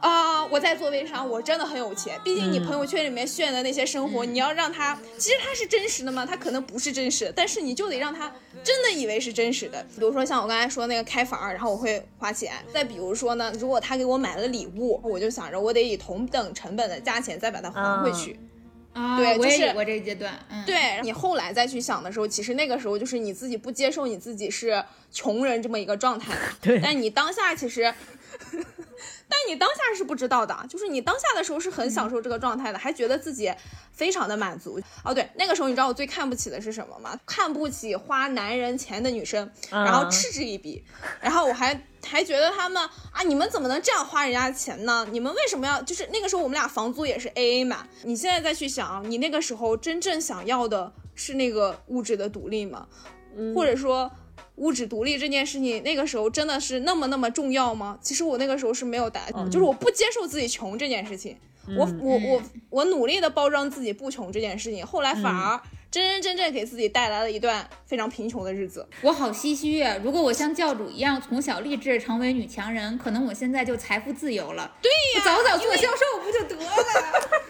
[0.03, 2.19] 啊、我在做微商，我真的很有钱。
[2.25, 6.27] 毕竟你朋友圈里面炫的那些生活，你要让他，其实他是真实的吗？
[6.27, 8.29] 他可能不是真实的，但是你就得让他
[8.65, 9.81] 真的以为是真实的。
[9.95, 12.53] 比如说像我刚才说那个开房，然后我会花钱。
[12.75, 18.37] 再比如说呢，如果他给我买了礼物，我就想着我得以同等成本的价钱再把它还回去。
[18.93, 26.41] 啊，对就是我也有过这个阶段，嗯，对你后来再去想的时候，其实那个时候就是你自己不接受你自己是穷人这么一个状态嘛。
[26.61, 26.79] 对。
[26.81, 27.93] 但你当下其实，
[29.33, 33.51] 但你当下是不知道的，就是你当下的时候是很享受这个状态的，还觉得自己
[33.91, 34.79] 非常的满足。
[35.03, 37.19] 哦，对，那个时候你知道我最看不起的是什么吗？
[37.25, 40.85] 看不起花男人钱的女生，然后嗯嗤之以鼻，
[41.21, 45.07] 然后我还还觉得他们啊，你们怎么能这样花人家的钱呢？
[45.11, 47.89] 你们为什么要就是那个时候我们俩房租也是 A A 嘛？
[48.03, 52.87] 你现在再去想，你那个时候真正想要的是那个物质的独立吗？
[53.55, 54.11] 或者说
[54.63, 57.99] 物质独立这件事情，那个时候真的是那么那么重要吗？
[58.01, 61.37] 其实我那个时候是没有答案，就是我不接受自己穷这件事情，
[61.77, 68.87] 我我我我努力的包装自己不穷这件事情，后来反而真真正正给自己带来了一段非常贫穷的日子。
[69.03, 69.97] 我好唏嘘啊！
[70.03, 74.73] 如果我像教主一样从小立志成为女强人，可能我现在就财富自由了。
[74.81, 76.73] 对呀，早早做销售不就得了？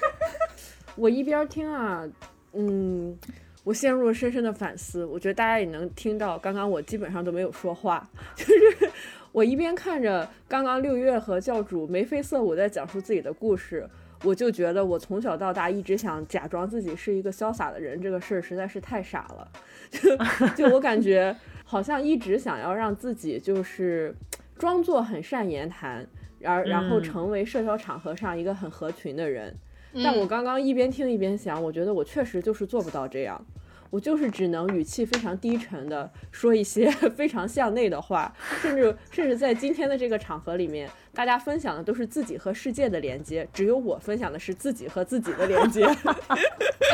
[0.96, 2.04] 我一边听啊，
[2.52, 3.16] 嗯，
[3.64, 5.04] 我陷入了深深的反思。
[5.04, 8.90] 我觉得大家也能听到，刚刚我基本上都没有说话， 就是
[9.30, 13.88] 我一边看着刚刚六月和教主眉飞色舞在讲述自己的故事，
[14.24, 19.48] 我就觉得我从小到大一直想假装自己是一个潇洒的人，这个事儿实在是太傻了。
[19.90, 20.16] 就
[20.56, 24.14] 就我感觉好像一直想要让自己就是
[24.58, 26.06] 装作很善言谈，
[26.38, 29.48] 然然后嗯成为社交场合上一个很合群的人。
[29.48, 29.58] 嗯
[29.94, 33.44] 但我刚刚一边听一边想，我觉得我确实就是做不到这样，
[33.90, 45.84] 我就是只能语气非常低沉的说一些 非常向内的话，甚至甚至在今天的这个场合里面，大家分享的都是自己和世界的连接，只有我分享的是自己和自己的连接。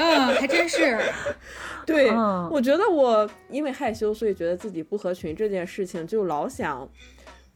[0.00, 0.98] 嗯，还真是。
[1.84, 6.88] 对，嗯我觉得我因为害羞，所以觉得自己不合群这件事情，就老想，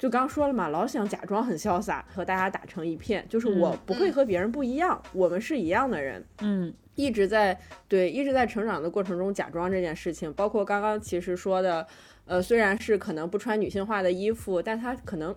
[0.02, 6.24] 就刚说了嘛，老想假装很潇洒，和大家打成一片，就是我不会和别人不一样，我们是一样的人。
[6.40, 11.86] 嗯一直在对一直在成长的过程中假装这件事情，包括刚刚其实说的，
[12.26, 15.32] 呃，虽然是可能不穿女性化的衣服，但他可能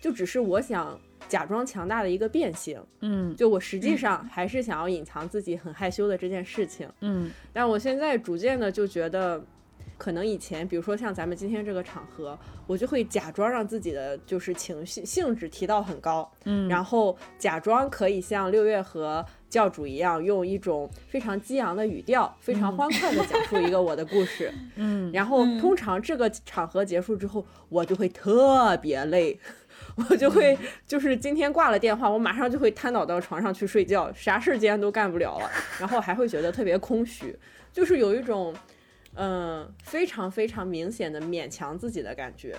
[0.00, 2.82] 就只是我想假装强大的一个变形。
[3.02, 6.88] 嗯就我实际上还是想要隐藏自己很害羞的这件事情。
[7.02, 9.40] 嗯但我现在逐渐的就觉得，
[9.98, 24.50] 可能以前，比如说像咱们今天这个场合，我就会假装让自己的就是情绪性质提到很高，嗯，然后假装可以像六月和教主一样，用一种非常激昂的语调，非常欢快的讲述一个我的故事。
[24.76, 29.38] 嗯然后通常这个场合结束之后，我就会特别累。
[30.10, 30.56] 我就会
[30.86, 37.36] 就是今天挂了电话，我马上就会瘫倒到床上去睡觉，啥事儿今天都干不了了，然后还会觉得特别空虚，
[37.72, 38.54] 就是有一种
[39.20, 42.56] 嗯非常非常明显的勉强自己的感觉。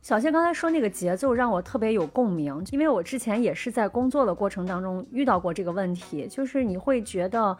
[0.00, 7.56] 小谢刚才说那个节奏让我特别有共鸣，因为我之前也是在工作的过程当中遇到过这个问题，就是你会觉得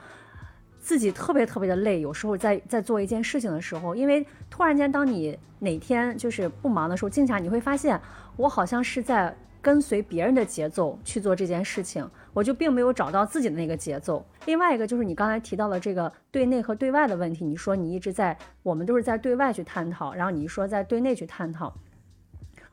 [0.78, 8.00] 自己特别特别的累，有时候在在做一件事情的时候，因为突然间当你哪天就是不忙的时候，静下你会发现，
[8.36, 14.24] 我好像是在跟随别人的节奏去做这件事情，我就并没有找到自己的那个节奏。
[14.46, 21.74] 另外一个就是你刚才提到的这个对内和对外的问题，你说你一直在，我们都是在对外去探讨，然后你一说在对内去探讨。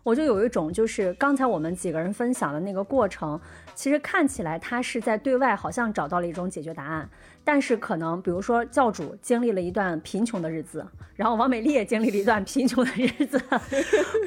[0.06, 3.42] 我就有一种，就是刚才我们几个人分享的那个过程，
[3.74, 7.10] 其实看起来他是在对外好像找到了一种解决答案，
[7.44, 13.42] 但是可能比如说教主经历了一段贫穷的日子，然后王美丽也经历了一段贫穷的日子，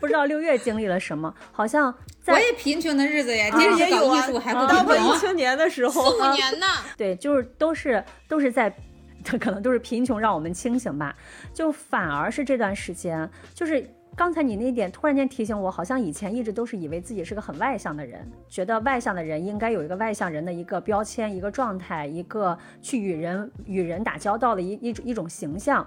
[0.00, 5.16] 不知道六月经历了什么，好像在我也贫穷的日子呀，其实也有啊艺术还不到文艺。
[5.20, 8.68] 青年的时候，四五年呢，对，就是都是都是在，
[9.38, 11.14] 可能都是贫穷让我们清醒吧。
[11.54, 13.88] 就反而是这段时间，就是
[14.18, 25.86] 刚才你那点突然间提醒我，好像以前一直都是以为自己是个很外向的人，觉得外向的人应该有一个外向人的一个标签、一个状态、一个去与人与人打交道的一一种一种形象。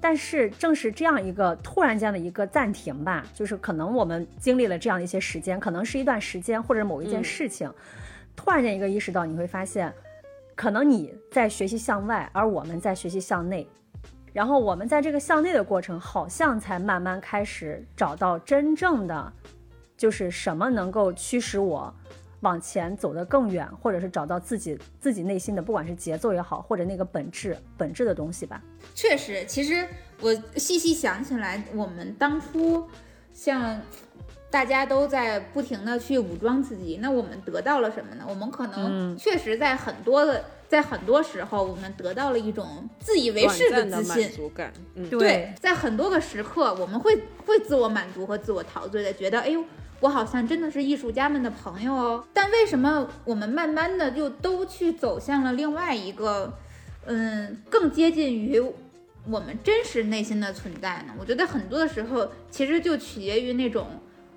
[0.00, 7.72] 但是正是这样一个突然间的一个暂停吧，就是可能我们经历了这样的一些时间，可能是一段时间或者某一件嗯事情，
[8.34, 9.94] 突然间一个意识到，你会发现，
[10.56, 13.68] 可能你在学习向外，而我们在学习向内。
[14.32, 19.32] 然后我们在这个向内的过程，好像才慢慢开始找到真正的，
[19.96, 21.92] 就是什么能够驱使我，
[22.40, 28.62] 往前走得更远，或者是找到自己自己内心的，不管是节奏也好，或者那个本质本质的东西吧。
[28.94, 29.86] 确实，其实
[30.20, 32.86] 我细细想起来，我们当初
[33.32, 33.80] 像
[34.50, 38.24] 大家都在不停的去武装自己，那我们得到了什么呢？
[38.28, 40.44] 我们可能确实在很多的。
[40.68, 44.72] 在很多时候，我们得到了一种自以为是的自信，满足感。
[44.94, 49.64] 嗯，对，在很多个时刻，我们会会自我满足和自我陶醉的，觉得，哎呦，
[50.00, 52.24] 我好像真的是艺术家们的朋友哦。
[52.34, 56.52] 但为什么我们慢慢的就都去走向了另外一个，
[57.06, 58.60] 嗯，更接近于
[59.26, 61.14] 我们真实内心的存在呢？
[61.18, 63.86] 我觉得很多的时候，其实就取决于那种。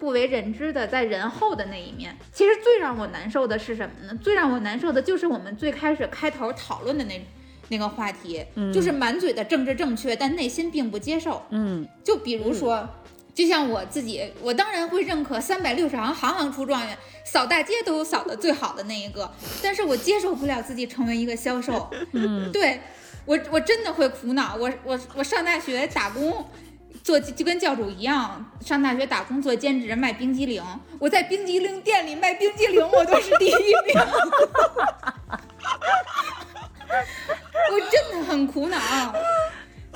[0.01, 4.19] 不为人知的，在人后的那一面，其实最让我难受的是什么呢？
[4.19, 7.23] 最让我难受的就是我们最开始开头讨论的那
[7.69, 8.43] 那个话题，
[8.73, 11.43] 就是满嘴的政治正确，但内心并不接受。
[11.51, 12.89] 嗯，就比如说，
[13.35, 19.31] 就像我自己，我当然会认可三百六十行，行行出状元，扫大街都有扫的最好的那一个，
[19.61, 21.87] 但是我接受不了自己成为一个销售。
[22.13, 22.79] 嗯，对
[23.25, 24.55] 我我真的会苦恼。
[24.55, 26.43] 我我我上大学打工。
[27.03, 30.63] 做就跟教主一样，上大学打工做兼职卖冰激凌。
[30.99, 33.95] 我在冰激凌店里卖冰激凌，我都是第一名。
[37.71, 39.13] 我真的很苦恼，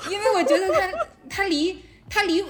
[0.09, 0.89] 因为我觉得他
[1.29, 2.43] 他离他离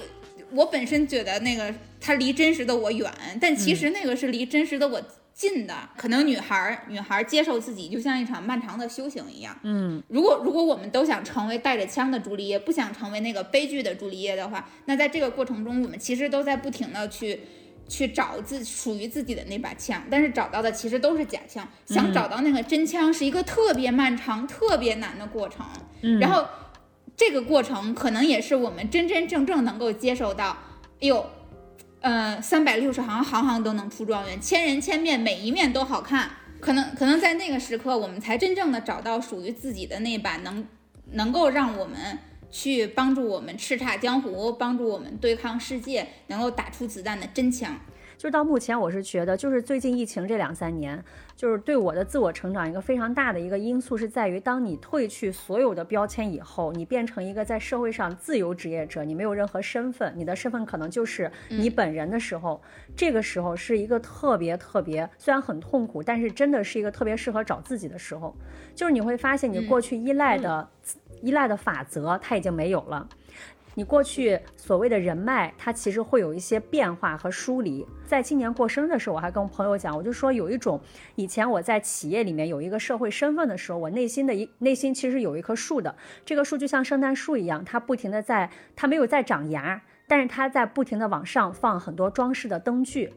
[0.50, 5.02] 我本身觉得那个他离真实的我远，但其实那个是离真实的我。
[5.36, 9.54] 近的可能女孩儿，女孩儿接受自己就像一场漫长的修行一样。
[9.64, 17.38] 嗯，如果如果我们都想成为带着枪的朱丽叶，不想成为那个悲剧的朱丽叶的话，那在这个过程中，我们其实都在不停的去
[17.86, 21.68] 去找自属于自己的那把枪，但是找到的其实都是假枪。
[21.84, 25.66] 想找到那个真枪是一个特别漫长、特别难的过程。
[26.00, 26.46] 嗯，然后
[27.14, 30.56] 这个过程可能也是我们真真正正能够接受到，
[31.02, 31.26] 哎呦。
[32.06, 36.30] 呃，三百六十行，行行都能出状元，千人千面，每一面都好看。
[36.60, 40.64] 可能可能在那个时刻，我们才真正的找到属于自己的那把能
[41.14, 42.16] 能够让我们
[42.48, 47.76] 去帮助我们叱咤江湖，帮助我们对抗世界，能够打出子弹的真枪。
[48.16, 51.02] 就到目前，我是觉得，就是最近疫情这两三年，
[51.36, 62.60] 就是对我的自我成长一个非常大的一个因素，是在于当你褪去所有的标签以后，你变成一个在社会上自由职业者，你没有任何身份，你的身份可能就是你本人的时候，
[62.96, 68.34] 这个时候是一个特别特别，虽然很痛苦，但是真的是一个特别适合找自己的时候。
[68.74, 70.68] 就是你会发现，你过去依赖的
[71.20, 73.06] 依赖的法则，它已经没有了。
[73.78, 77.86] 你过去所谓的人脉，它其实会有一些变化和疏离。
[78.06, 80.80] 在今年过生日的时候，我还跟我朋友讲，我就说有一种
[81.14, 93.12] 以前我在企业里面有一个社会身份的时候，我内心的一内心其实有一棵树的，这个树就像圣诞树一样，它不停的在，它没有在长芽，但是它在不停的往上放很多装饰的灯具。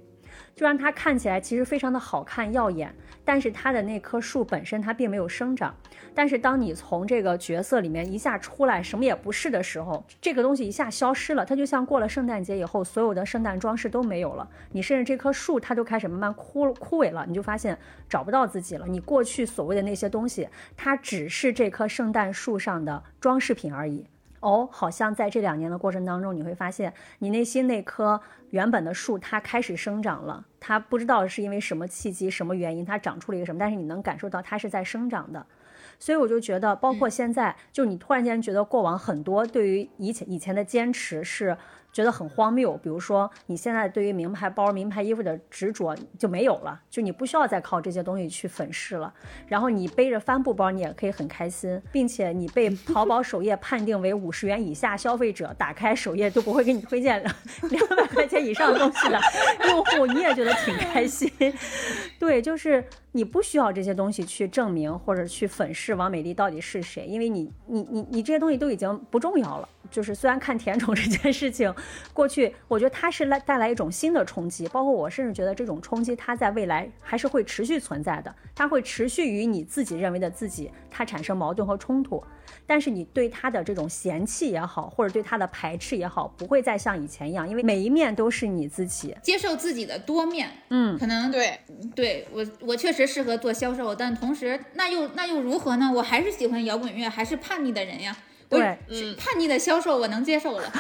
[0.55, 2.93] 就让它看起来其实非常的好看耀眼，
[3.30, 5.76] 但是它的那棵树本身它并没有生长。
[6.16, 11.46] 但是当你从这个角色里面一下出来，什么也不是的时候，这个东西一下消失了。
[11.46, 14.50] 它就像过了圣诞节以后，所有的圣诞装饰都没有了。
[14.72, 17.78] 你甚至这棵树它都开始慢慢枯枯萎了，你就发现
[18.10, 18.88] 找不到自己了。
[18.88, 24.08] 你过去所谓的那些东西，它只是这棵圣诞树上的装饰品而已。
[24.40, 28.20] 哦，好像在这两年的过程当中，你会发现你内心那棵
[28.50, 30.48] 原本的树它开始生长了。
[30.60, 35.45] 它不知道是因为什么契机、什么原因，它长出了一个什么，但是你能感受到它是在生长的。
[35.97, 41.57] 所以我就觉得，包括现在，就你突然间觉得过往很多对于以前以前的坚持是。
[41.92, 49.14] 觉得很荒谬，比如说你现在对于名牌包、名牌衣服的执着就没有了，就你不需要再靠这些东西去粉饰了。
[49.48, 59.20] 然后你背着帆布包，你也可以很开心，并且你被淘宝首页判定为五十元以下消费者，打开首页就不会给你推荐两 百块钱以上东西的
[59.68, 61.32] 用户，你也觉得挺开心。
[62.20, 69.68] 对，就是你不需要这些东西去证明或者去粉饰王美丽到底是谁，因为你你你你这些东西都已经不重要了。
[69.90, 71.74] 就是虽然看甜宠这件事情，
[72.14, 82.24] 过去我觉得它是来带来一种新的冲击，包括我甚至觉得这种冲击它在未来还是会持续存在的，它会持续与你自己认为的自己它产生矛盾和冲突，
[82.66, 91.60] 但是你对它的这种嫌弃也好，或者对它的排斥也好，不会再像以前一样，因为每一面都是你自己接受自己的多面，嗯，可能对，
[91.96, 95.92] 对我我确实适合做销售，但同时那又那又如何呢？
[95.96, 98.16] 我还是喜欢摇滚乐，还是叛逆的人呀。
[98.50, 100.74] 对，叛逆的销售我能接受了。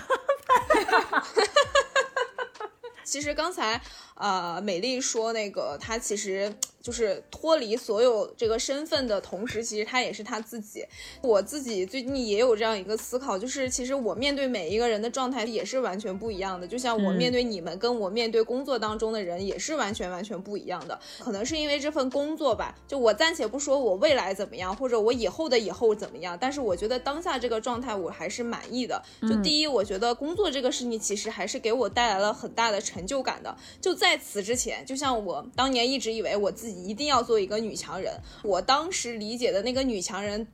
[3.03, 3.81] 其实刚才
[4.15, 6.53] 呃，美丽说那个她其实。
[6.89, 10.83] 就是脱离所有这个身份的同时，其实他也是他自己。
[11.21, 16.67] 我自己最近也有这样一个思考，就是其实我面对每一个人的状态也是完全不一样的。
[16.67, 20.99] 就像我面对你们，跟我面对工作当中的人也是完全完全不一样的。
[21.19, 28.99] 可能是因为这份工作吧，就我暂且不说我未来怎么样，或者我以后的以后怎么样，但是我觉得当下这个状态我还是满意的。
[29.21, 33.55] 就第一，我觉得工作这个事情其实还是给我带来了很大的成就感的。
[33.79, 38.13] 就在此之前，就像我当年一直以为我自己一定要做一个女强人，
[38.43, 40.47] 我当时理解的那个女强人。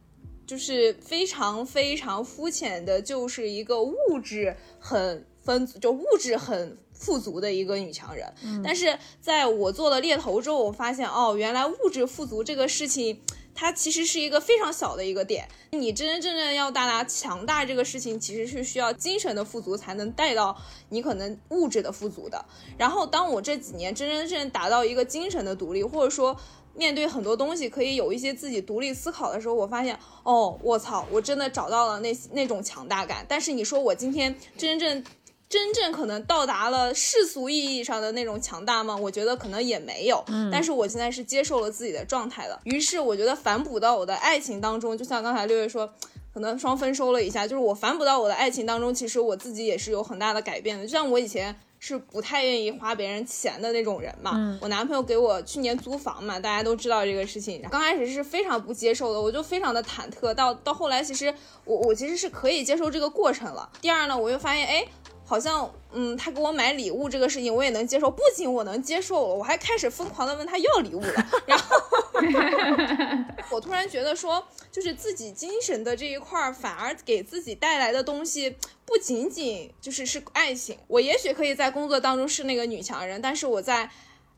[0.48, 8.32] 就是非常非常肤浅的，就是一个物质很分，就物质很富足的一个女强人。
[8.64, 13.20] 但是在我做了猎头之后，我发现哦，原来物质富足这个事情，
[13.56, 15.48] 它其实是一个非常小的一个点。
[15.72, 20.56] 你真真正正要到达强大这个事情，其实是需要精神的富足才能带到
[20.90, 22.46] 你可能物质的富足的。
[22.78, 26.38] 然后当我这几年真真正正达到一个精神的独立，或者说。
[26.78, 33.26] 面对很多东西可以有一些自己独立思考的时候，我发现哦，我操，我真的找到了那那种强大感。
[33.30, 35.02] 但是你说我今天真正
[35.48, 38.96] 真正可能到达了世俗意义上的那种强大吗？
[38.96, 40.24] 我觉得可能也没有。
[40.28, 40.50] 嗯。
[40.52, 42.60] 但是我现在是接受了自己的状态的。
[42.64, 45.94] 于是我觉得反哺到我的爱情当中，就像刚才六月说，
[46.34, 50.86] 可能双丰收了一下，就是我反哺到我的爱情当中，其实我自己也是有很大的改变的。
[50.86, 51.56] 就像我以前。
[51.78, 54.58] 是不太愿意花别人钱的那种人嘛？
[54.60, 57.62] 我男朋友给我去年租房嘛，大家都知道这个事情。
[57.70, 60.34] 刚开始是非常不接受的，我就非常的忐忑。
[60.34, 61.32] 到到后来，其实
[61.64, 63.70] 我我其实是可以接受这个过程了。
[63.82, 64.88] 第二呢，我又发现，哎。
[65.28, 71.26] 好像，嗯，他给我买礼物这个事情我也能接受，不仅我能接受了，我还开始疯狂的问他要礼物了。
[71.48, 71.76] 然后，
[73.50, 78.56] 我突然觉得说，就是自己精神的这一块儿，反而给自己带来的东西
[78.86, 80.78] 不仅仅就是是爱情。
[80.88, 83.90] 我也许可以在工作当中是那个女强人，但是我在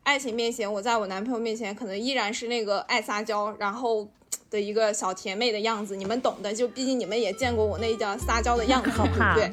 [0.03, 4.07] 爱情面前，我在我男朋友面前，可能依然是那个爱撒娇，然后
[4.49, 5.97] 的一个小甜妹的样子。
[5.97, 9.51] 你们懂的，就毕竟你们也见过我那叫撒娇的样子，对不对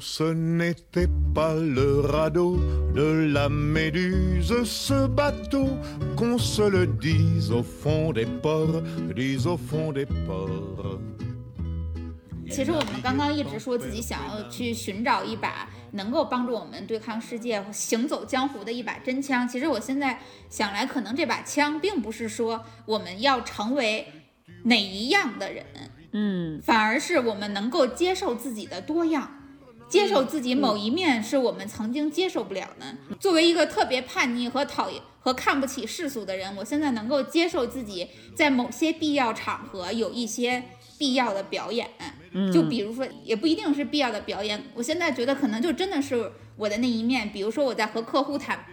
[0.00, 2.56] ？ce n'était pas le radeau
[2.94, 5.68] de la méduse, ce bateau,
[6.16, 8.82] qu'on se le dise au fond des ports,
[9.14, 10.98] dise au fond des ports。
[12.50, 19.46] 其实我们刚刚一直说自己想要去寻找一把能够帮助我们对抗世界、行走江湖的一把真枪。
[19.46, 24.06] 其实我现在想来，可能这把枪并不是说我们要成为
[24.64, 25.66] 哪一样的人，
[26.12, 29.30] 嗯，反而是我们能够接受自己的多样。
[29.88, 33.16] 接受自己某一面是我们曾经接受不了的。
[33.18, 40.62] 作为一个特别叛逆和讨厌和看不起世俗的人，我现在能够接受自己在某些必要场合有一些
[40.98, 41.88] 必要的表演。
[42.52, 44.62] 就比如说，也不一定是必要的表演。
[44.74, 47.30] 我现在觉得可能就真的是我的那一面。
[47.32, 48.64] 比如说我在和客户谈，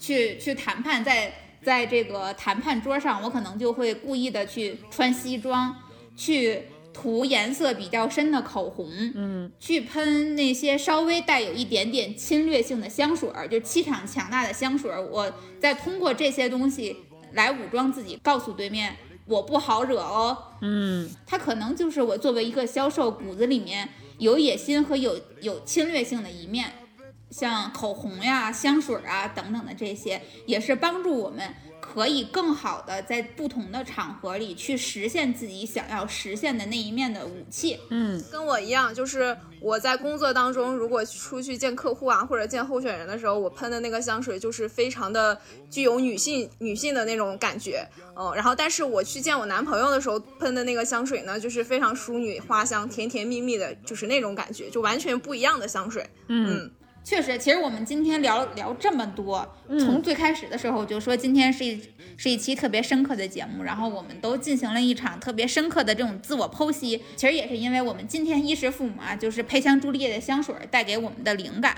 [0.00, 5.74] 去去谈判，在在这个谈判桌上，我可能就会故意的去穿西装
[6.16, 6.62] 去。
[6.98, 15.06] 涂颜色比较深的口红，嗯，去喷那些稍微带有一点点侵略性的香水儿，就气场强大的香水儿。
[15.06, 15.30] 我
[15.60, 16.96] 再通过这些东西
[17.34, 20.36] 来武装自己，告诉对面我不好惹哦。
[20.62, 23.86] 嗯，他可能就是我作为一个销售骨子里面
[24.16, 26.72] 有野心和有有侵略性的一面，
[27.30, 31.54] 像口红呀、香水啊等等的这些，也是帮助我们。
[31.96, 37.80] 可以更好的在不同的场合里去实现自己想要实现的那一面的武器。
[37.88, 45.40] 嗯，跟我一样，就是我在工作当中，如果出去见客户啊，或者见候选人的时候，我喷的那个香水就是非常的
[45.70, 47.82] 具有女性女性的那种感觉。
[48.14, 56.06] 嗯，然后但是我去见我男朋友的时候喷的那个香水呢，就是非常淑女花香，甜甜蜜蜜的，就是那种感觉，就完全不一样的香水。
[56.28, 56.70] 嗯。
[57.06, 61.80] 确实，其实我们今天聊聊这么多，从最开始的时候就说今天是一
[62.16, 67.00] 是一期特别深刻的节目，然后我们都进行了一场特别深刻的这种自我剖析。
[67.14, 71.76] 其实也是因为我们今天衣食父母啊，就是配香朱丽叶的香水带给我们的灵感。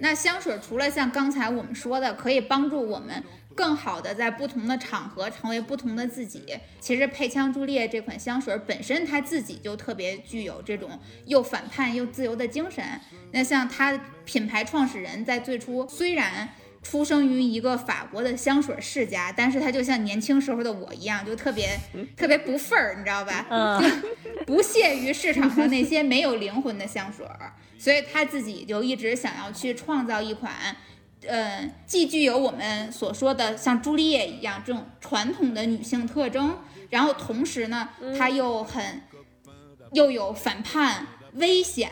[0.00, 3.22] 那香水除了像刚才我们说的，可以帮助我们。
[3.54, 6.44] 更好的在不同的场合成为不同的自己。
[6.80, 12.84] 其实配枪朱丽叶这款香水本身它自己就特别具有这种又反叛又自由的精神。
[13.32, 16.48] 那像它品牌创始人在最初虽然
[16.82, 21.80] 出生于一个法国的香水世家，但是他就像年轻时候的我一样，就特别
[22.14, 23.46] 特别不忿儿，你知道吧？
[23.48, 24.02] 嗯，
[24.44, 30.52] 不屑于市场上那些没有灵魂的香水儿，所以他自己就一直想要去创造一款，
[31.26, 36.58] 呃，既具有我们所说的像朱丽叶一样这种传统的女性特征，
[36.90, 39.02] 然后同时呢，她又很
[39.92, 41.90] 又有反叛、危险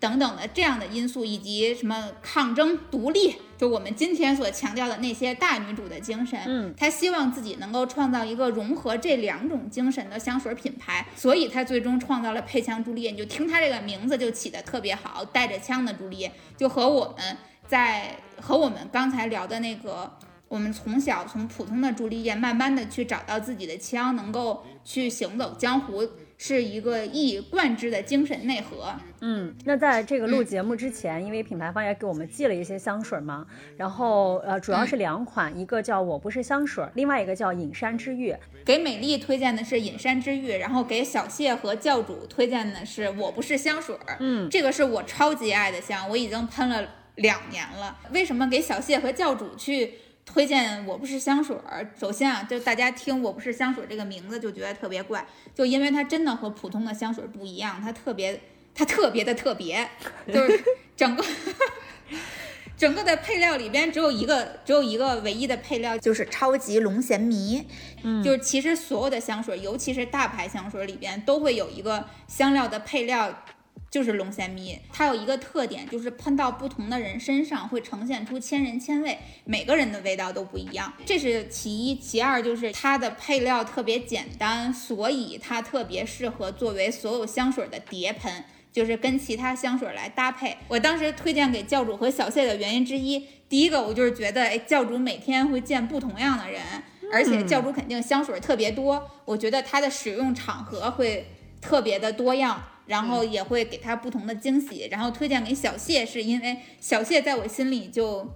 [0.00, 6.38] 等等的这样的因素，以及什么抗争、独立，就我们今天所强调的那些大女主的精神。
[6.46, 13.12] 嗯，她希望自己能够创造一个融合这两种精神的香水品牌，所以她最终创造了配枪朱丽叶。
[13.12, 17.36] 你就听她这个名字就起得特别好，带着枪的朱丽叶，就和我们
[17.66, 20.12] 在和我们刚才聊的那个。
[20.46, 26.06] 我们从小从普通的朱丽叶，慢慢的去找到自己的枪，能够去行走江湖，
[26.38, 28.94] 是一个一以贯之的精神内核。
[29.20, 33.44] 嗯，那在这个录节目之前，因为品牌方也给我们寄了一些香水嘛，
[33.76, 38.32] 然后呃，主要是两款，一个叫我不是香水，另外一个叫隐山之玉。
[38.64, 43.96] 给美丽推荐的是隐山之玉，然后给小谢和教主推荐的是我不是香水。
[44.20, 46.86] 嗯，这个是我超级爱的香，我已经喷了
[47.16, 47.98] 两年了。
[48.12, 49.94] 为什么给小谢和教主去？
[50.26, 55.22] 推荐我不是香水儿，首先啊，就大家听我不是香水这个名字就觉得特别怪，
[55.54, 58.40] 就因为它真的和普通的香水不一样，它特别，
[58.74, 59.86] 它特别的特别，
[60.26, 60.64] 就是
[60.96, 61.22] 整个
[62.74, 67.62] 整个的配料里边只有一个，只有一个唯一的配料就是超级龙涎醚，
[68.02, 73.44] 嗯，就是其实所有的香水，尤其是大牌香水里边都会有一个香料的配料。
[73.94, 81.94] 就是龙涎蜜，它有一个特点，就是喷到不同的人身上会呈现出千人千味，每个人的味道都不一样，这是其一。
[81.94, 88.42] 其二就是它的配料特别简单，所以它特别适合作为所有香水的叠喷，
[88.72, 90.56] 就是跟其他香水来搭配。
[90.66, 96.60] 我当时推荐给教主和小谢的原因之一，第一个我就是觉得，哎，教主每天会见不同样的人，
[97.12, 101.28] 而且教主肯定香水特别多，我觉得它的使用场合会
[101.60, 102.60] 特别的多样。
[102.86, 108.28] 然后也会给他不同的惊喜，然后推荐给小谢，是因为小谢在我心里就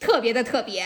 [0.00, 0.84] 特别的特别，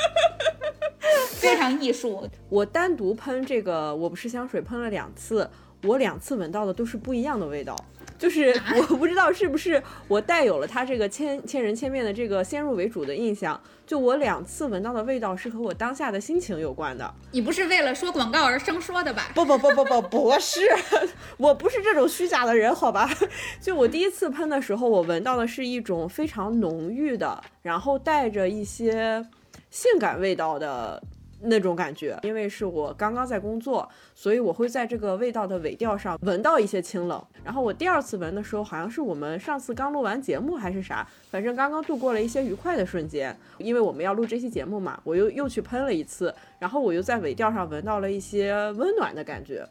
[1.38, 2.28] 非常艺术。
[2.48, 5.50] 我单独喷这个我不是香水喷了两次，
[5.82, 7.76] 我两次闻到的都是不一样的味道。
[8.20, 17.14] 就是我不知道是不是我带有了它这个千千人千面的这个先入为主的印象，就我两次闻到的味道是和我当下的心情有关的。
[17.30, 19.30] 你不是为了说广告而生说的吧？
[19.34, 20.60] 不不不不不不是，
[21.38, 23.08] 我不是这种虚假的人，好吧？
[23.58, 29.26] 就我第一次喷的时候，我闻到的是一种非常浓郁的，然后带着一些
[29.70, 31.02] 性感味道的。
[31.42, 37.22] 那种感觉，因为是我刚刚在工作，所以我会在这个味道的尾调上闻到一些清冷。
[37.42, 43.36] 然后我第二次闻的时候，好像是我们上次刚录完节目还是啥，反正刚刚度过了一些愉快的瞬间。
[43.58, 49.66] 因为我们要录这期节目嘛，我又又去喷了一次，然后我又在尾调上闻到了一些温暖的感觉。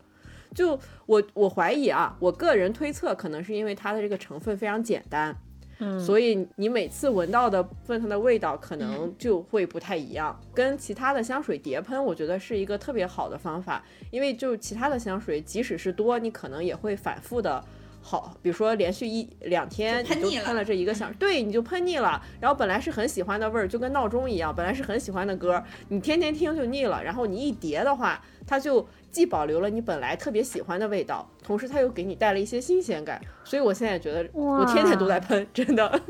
[0.55, 5.36] 就我我怀疑啊，我个人推测，可能是因为它的这个成分非常简单。
[5.80, 17.63] 嗯，所以你每次闻到的部分它的味道可能就会不太一样，跟其他的香水叠喷，我觉得是一个特别好的方法，因为就其他的香水，即使是多，你可能也会反复的。
[18.01, 22.21] 好，比如说连续一两天你就喷了这一个香，对，你就喷腻了。
[22.39, 27.03] 然后本来是很喜欢的味儿，就跟闹钟一样，本来是很喜欢的歌，你天天听就腻了。
[27.03, 33.20] 然后你一叠的话，它就既保留了你本来特别喜欢的味道，同时它又给你带了一些新鲜感。
[33.43, 35.89] 所以我现在觉得我天天都在喷，真的。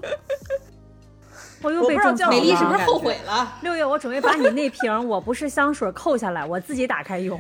[1.62, 2.32] 我又被种草了。
[2.32, 3.56] 美丽是不是后悔了？
[3.64, 7.38] 六月，我准备把你那瓶我不是香水扣下来，我自己打开用。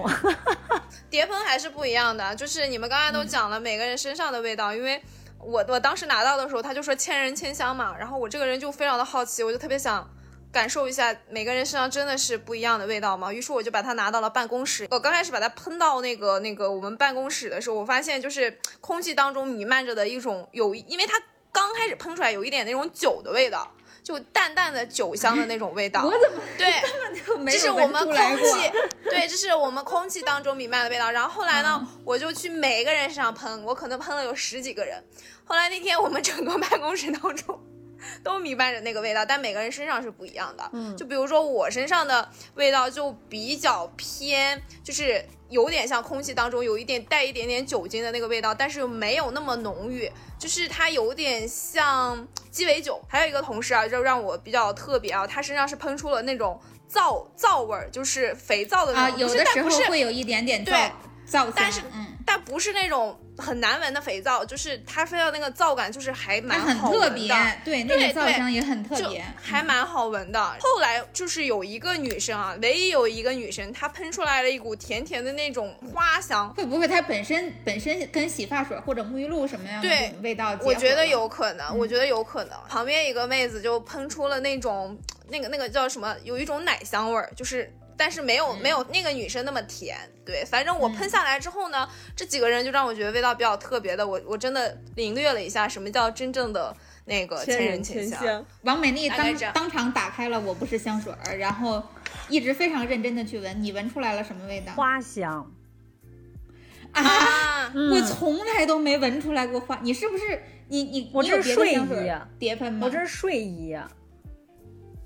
[1.09, 5.01] 叠喷还是不一样的，就是你们刚才都讲了每个人身上的味道，因为
[5.39, 10.05] 我我当时拿到的时候，他就说千人千香嘛，然后我这个人就非常的好奇，我就特别想
[10.51, 14.87] 感受一下每个人身上真的是不一样的味道吗，于是我就把它拿到了办公室。
[14.91, 21.21] 我刚开始把它喷到那个那个我们办公室的时候，我发现就是空气当中弥漫着的一种有，因为它
[21.51, 23.71] 刚开始喷出来有一点那种酒的味道。
[24.01, 26.81] 就淡淡的酒香的那种味道， 我怎么对，
[27.51, 28.71] 这是我们空气，
[29.03, 31.11] 对，这是我们空气当中弥漫的味道。
[31.11, 35.03] 然后后来呢，我就去每个人身上喷，我可能喷了有十几个人。
[35.43, 37.59] 后来那天我们整个办公室当中
[38.23, 40.69] 都弥漫着那个味道，但每个人身上是不一样的。
[40.73, 50.11] 嗯，就比如说我身上的味道就比较偏，就是有点像空气当中有一点带一点点酒精的那个味道，但是又没有那么浓郁。
[50.37, 60.91] 就是它有点像鸡尾酒，还有一个同事啊，就让我比较特别啊，他身上是喷出了那种皂皂味儿，就是肥皂的那种，啊，有的时候是会有一点点皂对
[61.29, 70.43] 皂但是嗯，但不是那种很难闻的肥皂，就是它非要那个皂感就是还它蛮很特别好闻的。，对，那对个皂对香也很特就别，还蛮好闻的。
[70.59, 82.57] 后来就是有一个女生啊，唯一有一个女生，她喷出来了一股甜甜的那种花香，会不会它本身本身跟洗发水或者沐浴露什么样的对味道我觉得有可能，我觉得有可能。
[82.67, 84.97] 旁边一个妹子就喷出了那种
[85.29, 87.71] 那个那个叫什么，有一种奶香味儿，就是。
[87.99, 91.85] 但是没有、没有那个女生那么甜，对，反正我喷下来之后呢，
[92.15, 96.73] 这几个人就让我觉得味道比较特别的，我我真的领略了一下什么叫真正的
[97.03, 98.45] 那个千人千香。
[98.61, 101.83] 王美丽当当场打开了我不是香水儿，然后
[102.29, 104.71] 一直非常认真的去闻，你闻出来了什么味道？
[104.71, 105.51] 花香，
[106.93, 107.03] 啊！
[107.03, 112.85] 啊，嗯我从来都没闻出来过花，你是不是你你我这是睡衣叠喷吗？
[112.85, 113.75] 我这是睡衣，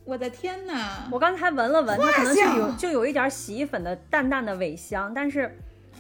[0.06, 1.08] 我的天哪！
[1.12, 5.58] 我刚才闻了闻，它可能就有就有一点洗衣粉的淡淡的尾香，但是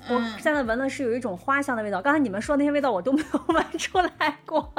[0.09, 2.01] 我嗯现在闻的是有一种花香的味道。
[2.01, 4.73] 刚才你们说那些味道我都没有闻出来过。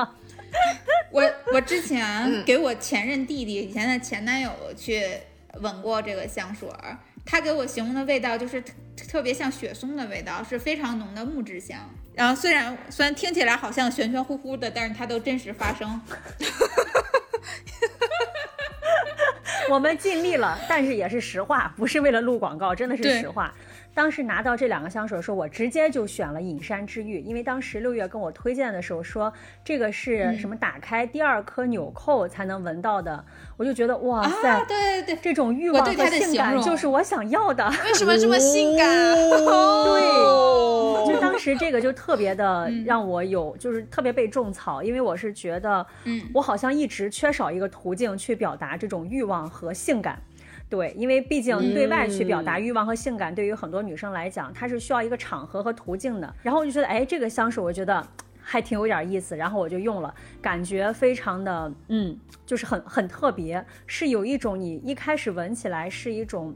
[1.11, 1.23] 我
[1.53, 5.05] 我之前嗯给我前任弟弟以前的前男友去
[5.61, 8.73] 闻过这个香水儿，他给我形容的味道就是特
[9.09, 11.79] 特别像雪松的味道，是非常浓的木质香。
[12.15, 16.01] 然后虽然虽然听起来好像玄玄乎乎的，但是它都真实发生。
[19.71, 23.53] 我们尽力了，但是也是实话，不是为了录广告，真的是实话。
[23.95, 29.33] 当时拿到这两个香水的时候，我直接就选了隐山之玉，因为当时六月跟我推荐的时候说
[29.65, 33.25] 这个是嗯什么打开第二颗纽扣才能闻到的，
[33.57, 37.65] 我就觉得哇塞，啊，对对对，这种欲望和性感就是我想要的。
[37.87, 39.85] 为什么这么性感啊？
[39.85, 50.19] 对， 就当时这个就特别的嗯让我有，就是特别被种草，因为我是觉得，嗯我好像一直缺少一个途径去表达这种欲望和性感。
[50.69, 56.35] 对，因为毕竟对外去表达欲望和性感，对于很多女生来讲，它是需要一个场合和途径的。
[56.43, 58.05] 然后我就觉得，哎，这个香水我觉得
[58.41, 60.13] 还挺有点意思，然后我就用了，
[60.43, 66.55] 感觉非常的，嗯，就是很很特别，是有一种你一开始闻起来是一种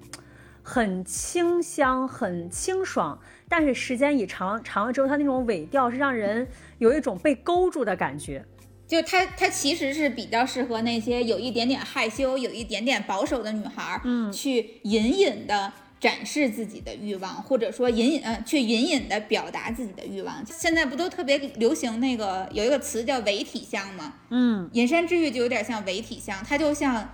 [0.63, 3.17] 很清香、很清爽，
[3.49, 6.49] 但是时间一长长了之后，它那种尾调是让人
[6.79, 8.45] 有一种被勾住的感觉。
[8.89, 20.43] 就她她其实是比较适合那些有一点点害羞、有一点点保守的女孩儿，嗯去隐隐的展示自己的欲望，或者说隐隐呃去隐隐的表达自己的欲望。
[20.47, 24.15] 现在不都特别流行那个有一个词叫伪体香吗？
[24.31, 27.09] 嗯，隐山之玉就有点像伪体香，它就像。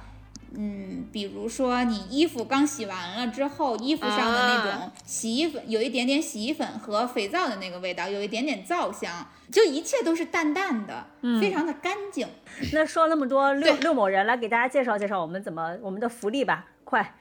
[0.57, 11.07] 嗯，比如说你衣服刚洗完了之后，衣服上的那种啊洗衣粉，有一点点洗衣粉和肥皂的那个味道，有一点点皂香，就一切都是淡淡的，
[11.41, 12.27] 非常的干净。
[12.73, 17.15] 那说了那么多，六对六某人来给大家介绍介绍我们怎么我们的福利吧，快！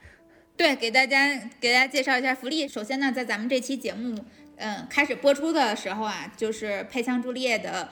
[0.56, 1.26] 对，给大家
[1.60, 2.68] 给大家介绍一下福利。
[2.68, 4.16] 首先呢，在咱们这期节目，
[4.56, 7.88] 嗯，开始播出的时候啊，就是配香朱丽叶的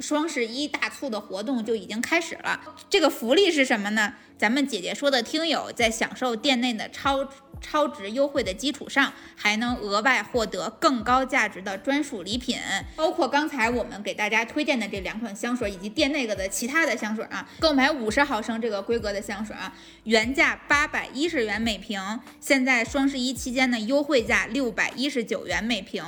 [0.00, 2.60] 双十一大促的活动就已经开始了。
[2.88, 4.14] 这个福利是什么呢？
[4.38, 7.28] 咱们姐姐说的听友在享受店内的超
[7.60, 12.58] 超值优惠的基础上，还能额外获得更高价值的专属礼品，
[12.96, 17.46] 包括刚才我们给大家推荐的这两款香水，以及店内的其他的香水啊。
[17.60, 19.70] 购买五十毫升这个规格的香水啊，
[20.04, 22.00] 原价八百一十元每瓶，
[22.40, 26.02] 现在双十一期间的优惠价六百一十九元每瓶。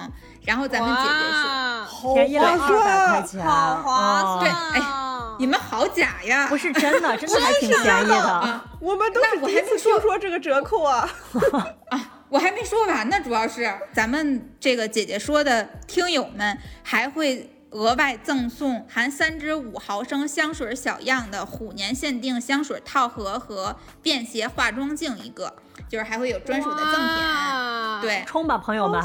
[0.45, 1.09] 然后咱们姐姐
[1.88, 4.82] 是，便宜了划二百块算，钱，好划哦对算，哎
[5.38, 6.47] 你们好假呀！
[6.49, 8.16] 不是真的，真的还挺便宜的。
[8.16, 11.09] 啊，我们都是第一次听说这个折扣啊
[11.90, 12.01] 啊！
[12.28, 25.55] 我还没说完呢，主要是咱们这个姐姐说的听友们还会额外赠送含三支五毫升香水小样的虎年限定香水套盒和便携化妆镜一个，
[25.89, 27.01] 就是还会有专属的赠品。
[27.01, 29.03] 哇，对，冲吧，朋友们！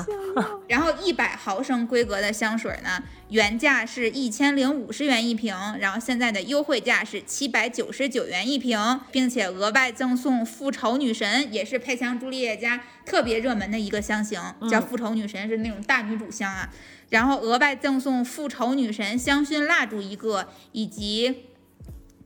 [0.67, 8.77] 然后一百毫升规格的香水呢，原价是一千零五十元一瓶，然后现在的优惠价是七百九十九元一瓶，
[9.11, 16.69] 并且额外赠送复仇女神，也是配香朱丽叶家特别热门的一个香型，叫复仇女神，是那种大女主香啊。
[17.09, 21.45] 然后额外赠送复仇女神香薰蜡烛一个，以及。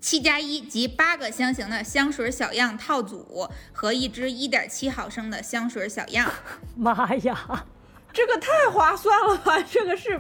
[0.04, 6.28] 七加一及八个香型的香水小样套组和一支一点七毫升的香水小样，
[6.76, 7.68] 妈呀，
[8.12, 9.62] 这个太划算了吧？
[9.62, 10.20] 这个是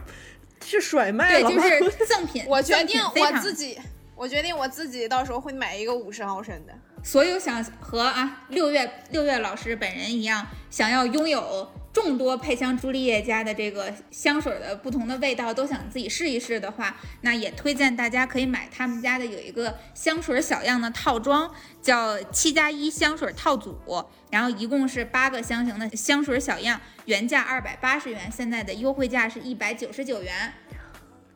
[0.63, 1.63] 是甩卖对，了吗？
[1.79, 2.45] 就 是赠品。
[2.47, 3.75] 我决定我自己，
[4.15, 6.73] 我决定我自己到时候会买一个五十毫升的。
[7.03, 23.77] 所有想和啊六月六月老师本人一样，想要拥有众多配香朱丽叶家的这个香水的不同的味道都想自己试一试的话，那也推荐大家可以买他们家的有一个香水小样的套装，叫七加一香水套组，
[24.29, 30.53] 然后一共是八个香型的香水小样，原价二百八十元，现在的优惠价是一百九十九元。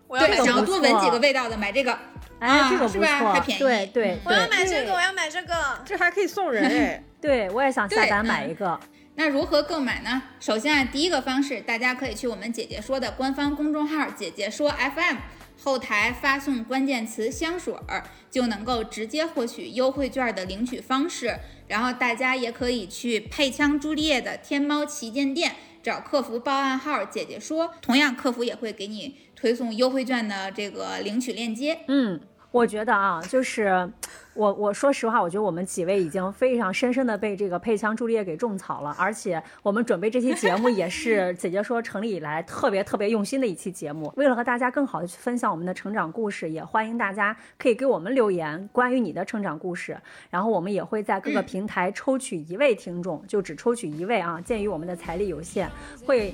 [0.08, 2.00] 我要买这个，想要多闻几个味道的买这个，
[2.40, 3.20] 哎，啊这个不是吧？
[3.20, 3.60] 错，还便宜。
[3.60, 5.54] 对对我要，买这个，我要买这个。
[5.84, 8.80] 这还可以送人哎， 对我也想下对单买嗯一个。
[9.18, 10.24] 那如何购买呢？
[10.40, 15.18] 首先啊，第一个方式，大家可以去我们姐姐说的官方公众号“姐姐说 FM”，
[15.64, 21.40] 后台发送关键词“香水儿”，就能够直接获取优惠券的领取方式。
[21.68, 31.80] 然后大家也可以去配枪朱丽叶的天猫旗舰店找客服报暗号“姐姐说”，同样客服也会给你推送优惠券的这个领取链接。
[31.88, 32.20] 嗯，
[32.56, 33.92] 我觉得啊，就是
[34.34, 44.10] 我我说实话，我觉得我们几位已经非常深深的被这个配枪朱丽叶给种草了，而且我们准备这期节目也是 姐姐说成立以来特别特别用心的一期节目。
[44.16, 49.98] 为了和大家更好的去分享我们的成长故事，也欢迎大家可以给我们留言关于你的成长故事，
[50.30, 54.40] 然后我们也会在各个嗯平台抽取一位听众，就只抽取一位啊。
[54.40, 55.70] 鉴于我们的财力有限，
[56.06, 56.34] 会。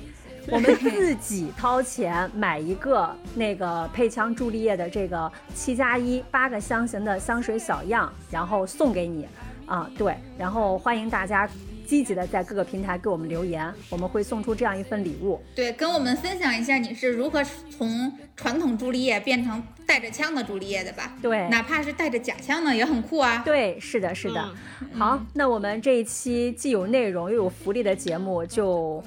[0.50, 9.26] 我们自己掏钱买一个那个配枪朱丽叶的这个七加一八个香型的香水小样，然后送给你
[9.66, 11.48] 啊，对，然后欢迎大家
[11.86, 15.40] 积极的在各个平台给我们留言，我们会送出这样一份礼物。
[15.54, 21.12] 对，跟我们分享一下你是如何从传统朱丽叶变成带着枪的朱丽叶的吧？
[21.22, 23.42] 对，哪怕是带着假枪呢，也很酷啊。
[23.44, 24.44] 对，是的，是的。
[24.80, 29.02] 嗯好，那我们这一期既有内容又有福利的节目就。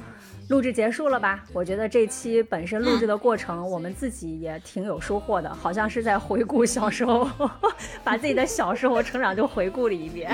[0.50, 1.44] 录制结束了吧？
[1.54, 7.28] 我觉得这期本身录制的过程，我们自己也挺有收获的，好像是在回顾小时候，
[8.04, 10.32] 把自己的小时候成长就回顾了一遍。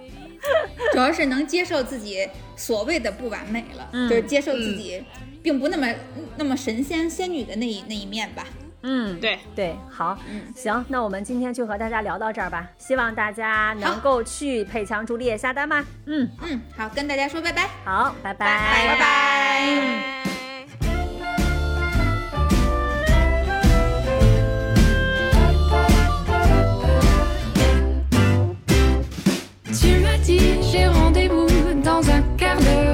[0.92, 2.26] 主要是能接受自己
[2.56, 5.04] 所谓的不完美了，嗯就是接受自己
[5.42, 5.92] 并不那么、
[6.36, 8.46] 那么神仙仙女的那一那一面吧。
[8.82, 10.42] 嗯，对，对，好，嗯。
[10.54, 15.84] 行，那我们今天就和大家聊到这儿吧，希望大家能够去配枪朱丽叶下单吧。
[16.06, 17.68] 嗯，嗯，好，跟大家说拜拜。
[17.84, 19.60] 好，拜拜，拜拜。
[19.66, 20.02] 嗯
[29.78, 31.46] Tu m'as dit j'ai rendez-vous
[31.84, 32.85] dans un quart d'heure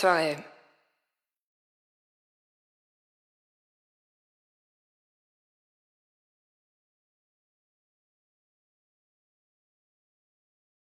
[0.00, 0.39] soirée.